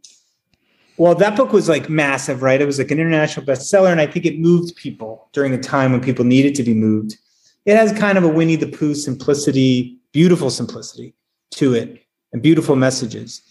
[0.98, 2.62] well, that book was like massive, right?
[2.62, 5.92] It was like an international bestseller, and I think it moved people during a time
[5.92, 7.18] when people needed to be moved.
[7.66, 11.14] It has kind of a Winnie the Pooh simplicity, beautiful simplicity
[11.52, 13.42] to it, and beautiful messages.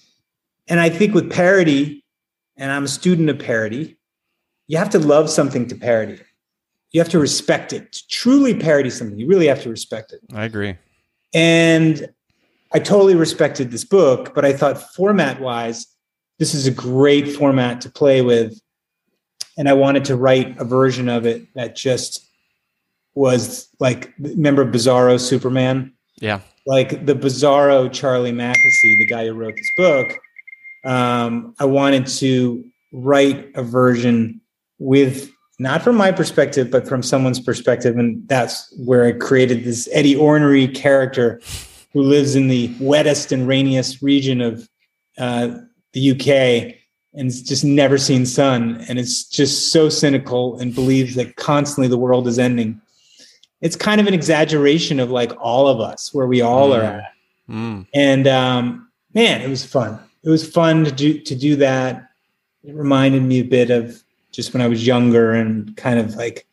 [0.68, 2.04] And I think with parody,
[2.56, 3.98] and I'm a student of parody,
[4.66, 6.20] you have to love something to parody.
[6.92, 7.92] You have to respect it.
[7.92, 10.20] To truly parody something, you really have to respect it.
[10.32, 10.76] I agree.
[11.34, 12.08] And
[12.72, 15.86] I totally respected this book, but I thought format wise,
[16.38, 18.60] this is a great format to play with.
[19.56, 22.28] And I wanted to write a version of it that just
[23.14, 25.92] was like, remember Bizarro Superman?
[26.20, 26.40] Yeah.
[26.66, 30.18] Like the Bizarro Charlie Mackesy, the guy who wrote this book.
[30.84, 34.40] Um, I wanted to write a version
[34.78, 37.96] with not from my perspective, but from someone's perspective.
[37.96, 41.40] And that's where I created this Eddie Ornery character
[41.92, 44.68] who lives in the wettest and rainiest region of
[45.16, 45.58] uh,
[45.94, 46.76] the UK
[47.14, 48.84] and just never seen sun.
[48.88, 52.80] And it's just so cynical and believes that constantly the world is ending.
[53.60, 56.78] It's kind of an exaggeration of like all of us, where we all mm.
[56.78, 57.12] are at.
[57.48, 57.86] Mm.
[57.94, 59.98] And um, man, it was fun.
[60.22, 62.10] It was fun to do to do that.
[62.64, 66.46] It reminded me a bit of just when I was younger and kind of like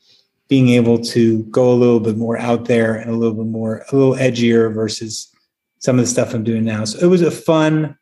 [0.47, 3.85] being able to go a little bit more out there and a little bit more,
[3.91, 5.33] a little edgier versus
[5.79, 6.83] some of the stuff I'm doing now.
[6.85, 7.97] So it was a fun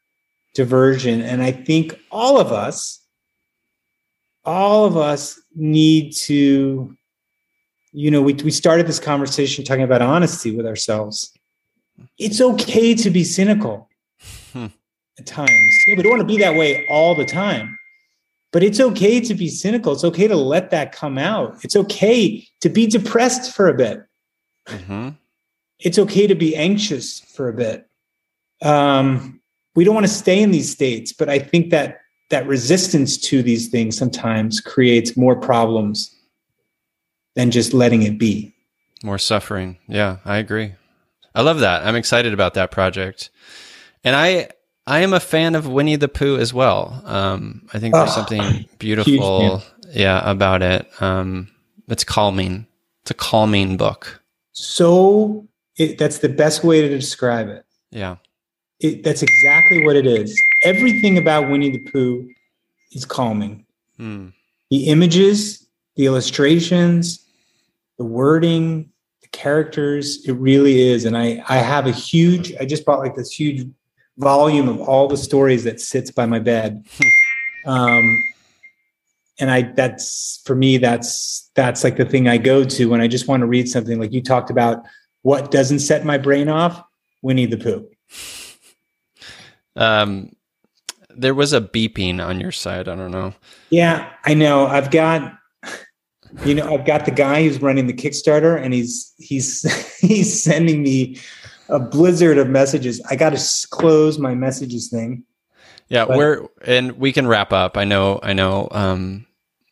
[0.54, 1.22] diversion.
[1.22, 3.02] And I think all of us,
[4.46, 6.96] all of us need to,
[7.92, 11.32] you know, we, we started this conversation talking about honesty with ourselves.
[12.18, 13.90] It's okay to be cynical
[14.54, 14.68] hmm.
[15.18, 15.76] at times.
[15.88, 17.78] Yeah, we don't want to be that way all the time.
[18.52, 19.94] But it's okay to be cynical.
[19.94, 21.64] It's okay to let that come out.
[21.64, 24.04] It's okay to be depressed for a bit.
[24.68, 25.10] Mm-hmm.
[25.80, 27.88] It's okay to be anxious for a bit.
[28.62, 29.39] Um,
[29.80, 32.02] we don't want to stay in these states, but I think that
[32.32, 36.14] that resistance to these things sometimes creates more problems
[37.38, 38.54] than just letting it be.
[39.04, 39.78] More suffering.
[39.88, 40.74] Yeah, I agree.
[41.34, 41.88] I love that.
[41.88, 43.30] I'm excited about that project.
[44.04, 44.50] And I
[44.86, 47.02] I am a fan of Winnie the Pooh as well.
[47.06, 50.90] Um, I think there's oh, something beautiful, yeah, about it.
[51.02, 51.48] Um,
[51.88, 52.68] it's calming.
[53.04, 54.22] It's a calming book.
[54.52, 57.64] So it, that's the best way to describe it.
[57.92, 58.18] Yeah,
[58.80, 60.40] it, that's exactly what it is.
[60.64, 62.30] Everything about Winnie the Pooh
[62.92, 63.66] is calming.
[63.98, 64.28] Hmm.
[64.70, 67.26] The images, the illustrations,
[67.98, 68.90] the wording,
[69.22, 71.06] the characters, it really is.
[71.06, 72.54] And I, I have a huge.
[72.60, 73.68] I just bought like this huge
[74.18, 76.86] volume of all the stories that sits by my bed.
[77.66, 78.24] um,
[79.40, 83.08] and I that's for me that's that's like the thing I go to when I
[83.08, 84.84] just want to read something like you talked about
[85.22, 86.84] what doesn't set my brain off
[87.22, 87.88] Winnie the Pooh.
[89.80, 90.36] Um
[91.16, 93.34] there was a beeping on your side, I don't know.
[93.72, 94.68] Yeah, I know.
[94.68, 95.34] I've got
[96.46, 100.84] you know, I've got the guy who's running the Kickstarter, and he's he's he's sending
[100.84, 101.18] me
[101.70, 103.02] a blizzard of messages.
[103.10, 105.24] I got to close my messages thing.
[105.88, 107.78] Yeah, but, we're and we can wrap up.
[107.78, 108.20] I know.
[108.22, 108.68] I know.
[108.72, 109.26] Um,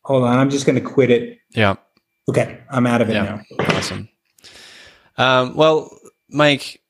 [0.03, 1.39] hold on, I'm just going to quit it.
[1.51, 1.75] Yeah.
[2.29, 3.23] Okay, I'm out of it yeah.
[3.23, 3.65] now.
[3.69, 4.09] Awesome.
[5.17, 5.97] Um, well,
[6.29, 6.81] Mike,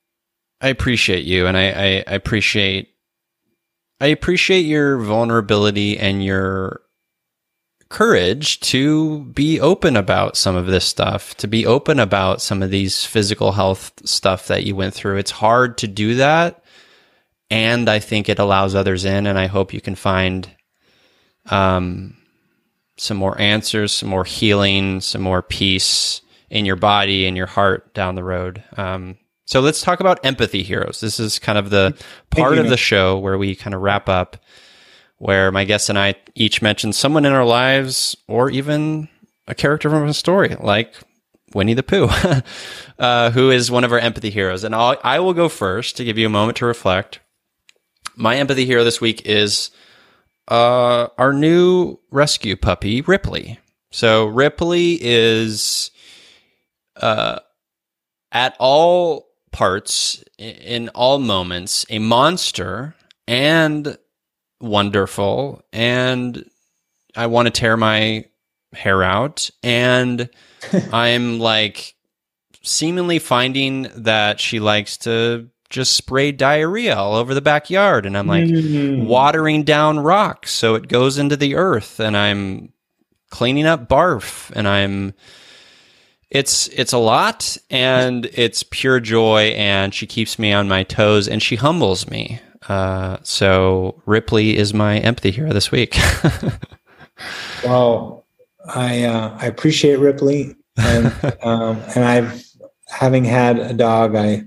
[0.60, 2.88] I appreciate you, and I, I, I appreciate
[4.00, 6.82] I appreciate your vulnerability and your
[7.88, 12.70] courage to be open about some of this stuff, to be open about some of
[12.70, 15.16] these physical health stuff that you went through.
[15.16, 16.62] It's hard to do that.
[17.50, 19.26] And I think it allows others in.
[19.26, 20.48] And I hope you can find
[21.46, 22.16] um,
[22.98, 26.20] some more answers, some more healing, some more peace
[26.50, 28.62] in your body and your heart down the road.
[28.76, 29.16] Um,
[29.48, 31.00] so let's talk about empathy heroes.
[31.00, 31.96] This is kind of the
[32.28, 34.36] part of the show where we kind of wrap up
[35.16, 39.08] where my guests and I each mention someone in our lives or even
[39.46, 40.92] a character from a story, like
[41.54, 42.10] Winnie the Pooh,
[42.98, 44.64] uh, who is one of our empathy heroes.
[44.64, 47.20] And I'll, I will go first to give you a moment to reflect.
[48.16, 49.70] My empathy hero this week is
[50.48, 53.58] uh, our new rescue puppy, Ripley.
[53.92, 55.90] So Ripley is
[56.96, 57.38] uh,
[58.30, 59.27] at all
[59.58, 62.94] parts, in all moments, a monster
[63.26, 63.98] and
[64.60, 66.48] wonderful and
[67.16, 68.24] I want to tear my
[68.72, 70.30] hair out and
[70.92, 71.96] I'm like
[72.62, 78.28] seemingly finding that she likes to just spray diarrhea all over the backyard and I'm
[78.28, 79.06] like mm.
[79.06, 82.72] watering down rocks so it goes into the earth and I'm
[83.30, 85.14] cleaning up barf and I'm
[86.30, 91.26] it's it's a lot and it's pure joy and she keeps me on my toes
[91.26, 95.96] and she humbles me uh, so Ripley is my empathy hero this week.
[97.64, 98.26] well,
[98.66, 101.06] I uh, I appreciate Ripley, and
[101.42, 102.42] um, and I've
[102.88, 104.44] having had a dog, I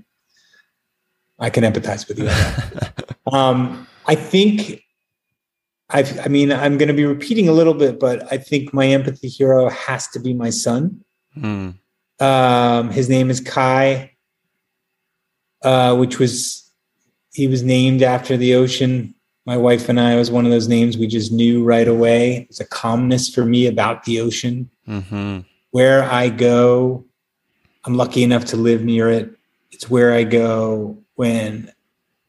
[1.38, 2.28] I can empathize with you.
[3.36, 4.82] um, I think
[5.90, 8.86] I I mean I'm going to be repeating a little bit, but I think my
[8.86, 11.02] empathy hero has to be my son.
[11.36, 11.74] Mm.
[12.20, 14.12] Um, his name is Kai,
[15.62, 16.70] uh, which was
[17.32, 19.14] he was named after the ocean.
[19.44, 22.46] My wife and I was one of those names we just knew right away.
[22.48, 24.70] It's a calmness for me about the ocean.
[24.86, 25.40] Mm-hmm.
[25.70, 27.04] Where I go,
[27.84, 29.34] I'm lucky enough to live near it.
[29.72, 31.72] It's where I go when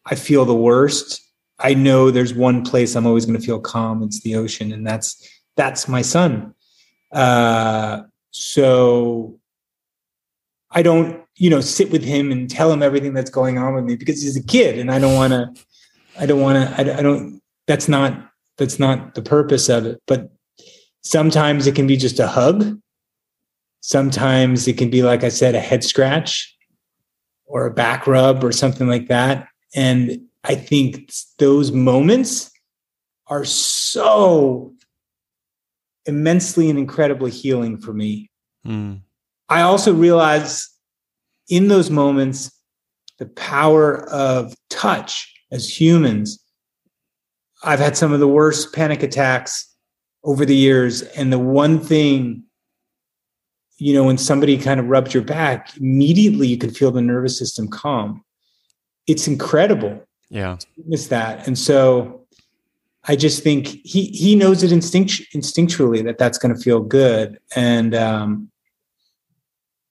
[0.05, 1.21] I feel the worst.
[1.59, 4.01] I know there's one place I'm always going to feel calm.
[4.03, 6.55] It's the ocean, and that's that's my son.
[7.11, 8.03] Uh,
[8.33, 9.39] so
[10.69, 13.85] I don't you know sit with him and tell him everything that's going on with
[13.85, 15.51] me because he's a kid and i don't want to
[16.19, 20.01] i don't want to I, I, don't that's not that's not the purpose of it.
[20.05, 20.31] But
[21.01, 22.79] sometimes it can be just a hug.
[23.81, 26.55] Sometimes it can be like i said a head scratch
[27.45, 29.47] or a back rub or something like that.
[29.75, 32.51] And i think those moments
[33.27, 34.72] are so
[36.05, 38.29] immensely and incredibly healing for me
[38.65, 38.99] mm.
[39.49, 40.73] i also realize
[41.49, 42.51] in those moments,
[43.19, 46.43] the power of touch as humans.
[47.63, 49.71] I've had some of the worst panic attacks
[50.23, 51.01] over the years.
[51.01, 52.43] And the one thing,
[53.77, 57.37] you know, when somebody kind of rubs your back, immediately you can feel the nervous
[57.37, 58.23] system calm.
[59.07, 60.03] It's incredible.
[60.29, 60.57] Yeah.
[60.85, 61.45] Miss that.
[61.45, 62.22] And so
[63.05, 67.37] I just think he he knows it instinct instinctually that that's going to feel good.
[67.55, 68.49] And um,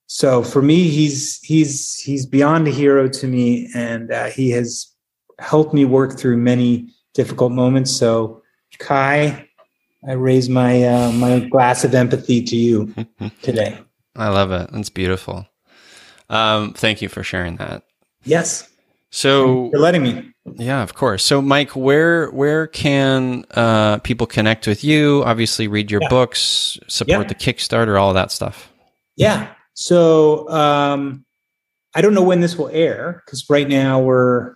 [0.07, 4.87] so for me he's he's he's beyond a hero to me and uh, he has
[5.39, 7.95] helped me work through many difficult moments.
[7.95, 8.43] So
[8.79, 9.49] kai
[10.05, 12.95] i raise my uh, my glass of empathy to you
[13.43, 13.79] today.
[14.17, 14.71] I love it.
[14.73, 15.47] That's beautiful.
[16.29, 17.85] Um, thank you for sharing that.
[18.25, 18.72] Yes
[19.13, 24.67] so you're letting me yeah of course so mike where where can uh, people connect
[24.67, 26.09] with you obviously read your yeah.
[26.09, 27.29] books support yeah.
[27.29, 28.73] the kickstarter all that stuff
[29.15, 31.25] yeah so um,
[31.95, 34.55] I don't know when this will air because right now we're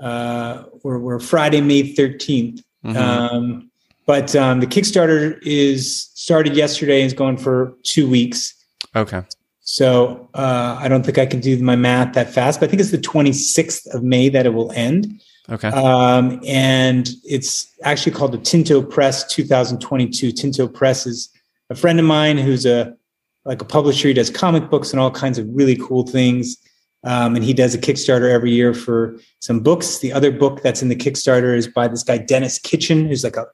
[0.00, 2.62] uh, we're, we're Friday, May 13th.
[2.84, 2.96] Mm-hmm.
[2.96, 3.70] Um,
[4.06, 8.54] but um, the Kickstarter is started yesterday and is going for two weeks.
[8.94, 9.22] Okay.
[9.70, 12.80] So uh, I don't think I can do my math that fast, but I think
[12.80, 15.20] it's the 26th of May that it will end.
[15.50, 15.68] Okay.
[15.68, 20.32] Um, and it's actually called the Tinto Press 2022.
[20.32, 21.28] Tinto Press is
[21.68, 22.96] a friend of mine who's a
[23.44, 24.08] like a publisher.
[24.08, 26.56] He does comic books and all kinds of really cool things.
[27.04, 29.98] Um, and he does a Kickstarter every year for some books.
[29.98, 33.36] The other book that's in the Kickstarter is by this guy Denis Kitchen, who's like
[33.36, 33.44] a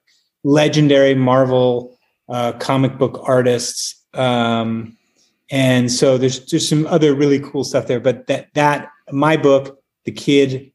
[0.45, 1.99] legendary Marvel
[2.29, 4.01] uh, comic book artist.
[4.13, 4.97] Um,
[5.51, 7.99] and so there's there's some other really cool stuff there.
[7.99, 10.71] But that that my book, the kid,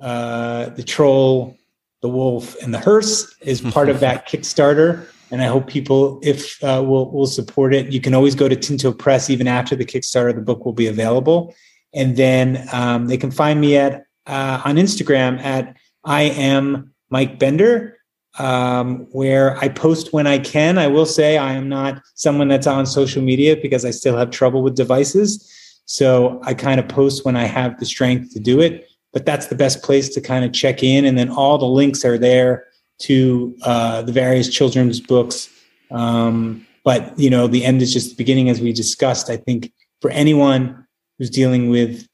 [0.00, 1.56] uh, the troll,
[2.02, 5.06] the wolf, and the hearse is part of that Kickstarter.
[5.32, 7.92] And I hope people, if uh, will will support it.
[7.92, 10.34] You can always go to Tinto Press even after the Kickstarter.
[10.34, 11.54] The book will be available,
[11.94, 17.38] and then um, they can find me at uh, on Instagram at I am Mike
[17.38, 17.99] Bender
[18.38, 20.78] um, where I post when I can.
[20.78, 24.30] I will say I am not someone that's on social media because I still have
[24.30, 25.46] trouble with devices.
[25.86, 28.88] So I kind of post when I have the strength to do it.
[29.12, 31.04] But that's the best place to kind of check in.
[31.04, 32.66] And then all the links are there
[33.00, 35.48] to uh, the various children's books.
[35.90, 39.28] Um, but you know, the end is just the beginning, as we discussed.
[39.28, 40.86] I think for anyone
[41.18, 42.06] who's dealing with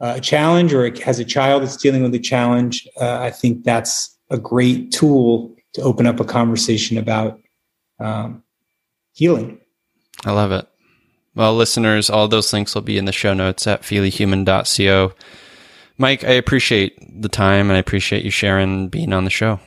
[0.00, 3.64] uh, a challenge or has a child that's dealing with a challenge, uh, I think
[3.64, 7.40] that's a great tool to open up a conversation about
[8.00, 8.42] um,
[9.12, 9.60] healing.
[10.24, 10.66] I love it.
[11.34, 15.12] Well, listeners, all those links will be in the show notes at feelyhuman.co.
[15.96, 19.60] Mike, I appreciate the time and I appreciate you sharing being on the show.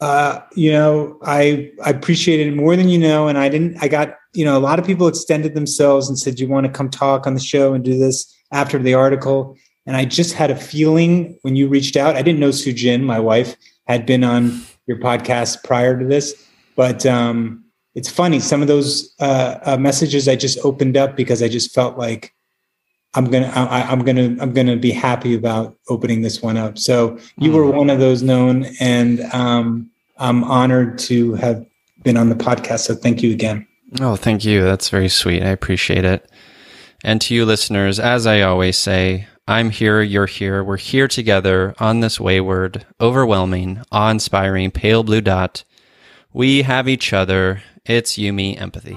[0.00, 3.82] Uh, you know, I I appreciated it more than you know, and I didn't.
[3.82, 6.72] I got you know a lot of people extended themselves and said, "You want to
[6.72, 9.56] come talk on the show and do this after the article?"
[9.86, 12.16] And I just had a feeling when you reached out.
[12.16, 13.56] I didn't know Sujin, my wife,
[13.86, 16.34] had been on your podcast prior to this,
[16.74, 17.64] but um,
[17.94, 18.40] it's funny.
[18.40, 22.32] Some of those uh, uh, messages I just opened up because I just felt like
[23.14, 26.78] I'm gonna, I, am gonna, I'm gonna be happy about opening this one up.
[26.78, 27.74] So you were mm.
[27.74, 31.64] one of those known, and um, I'm honored to have
[32.02, 32.80] been on the podcast.
[32.80, 33.66] So thank you again.
[34.00, 34.64] Oh, thank you.
[34.64, 35.42] That's very sweet.
[35.42, 36.28] I appreciate it.
[37.04, 41.74] And to you listeners, as I always say, I'm here, you're here, we're here together
[41.78, 45.64] on this wayward, overwhelming, awe inspiring pale blue dot.
[46.32, 47.62] We have each other.
[47.84, 48.96] It's you, me, empathy.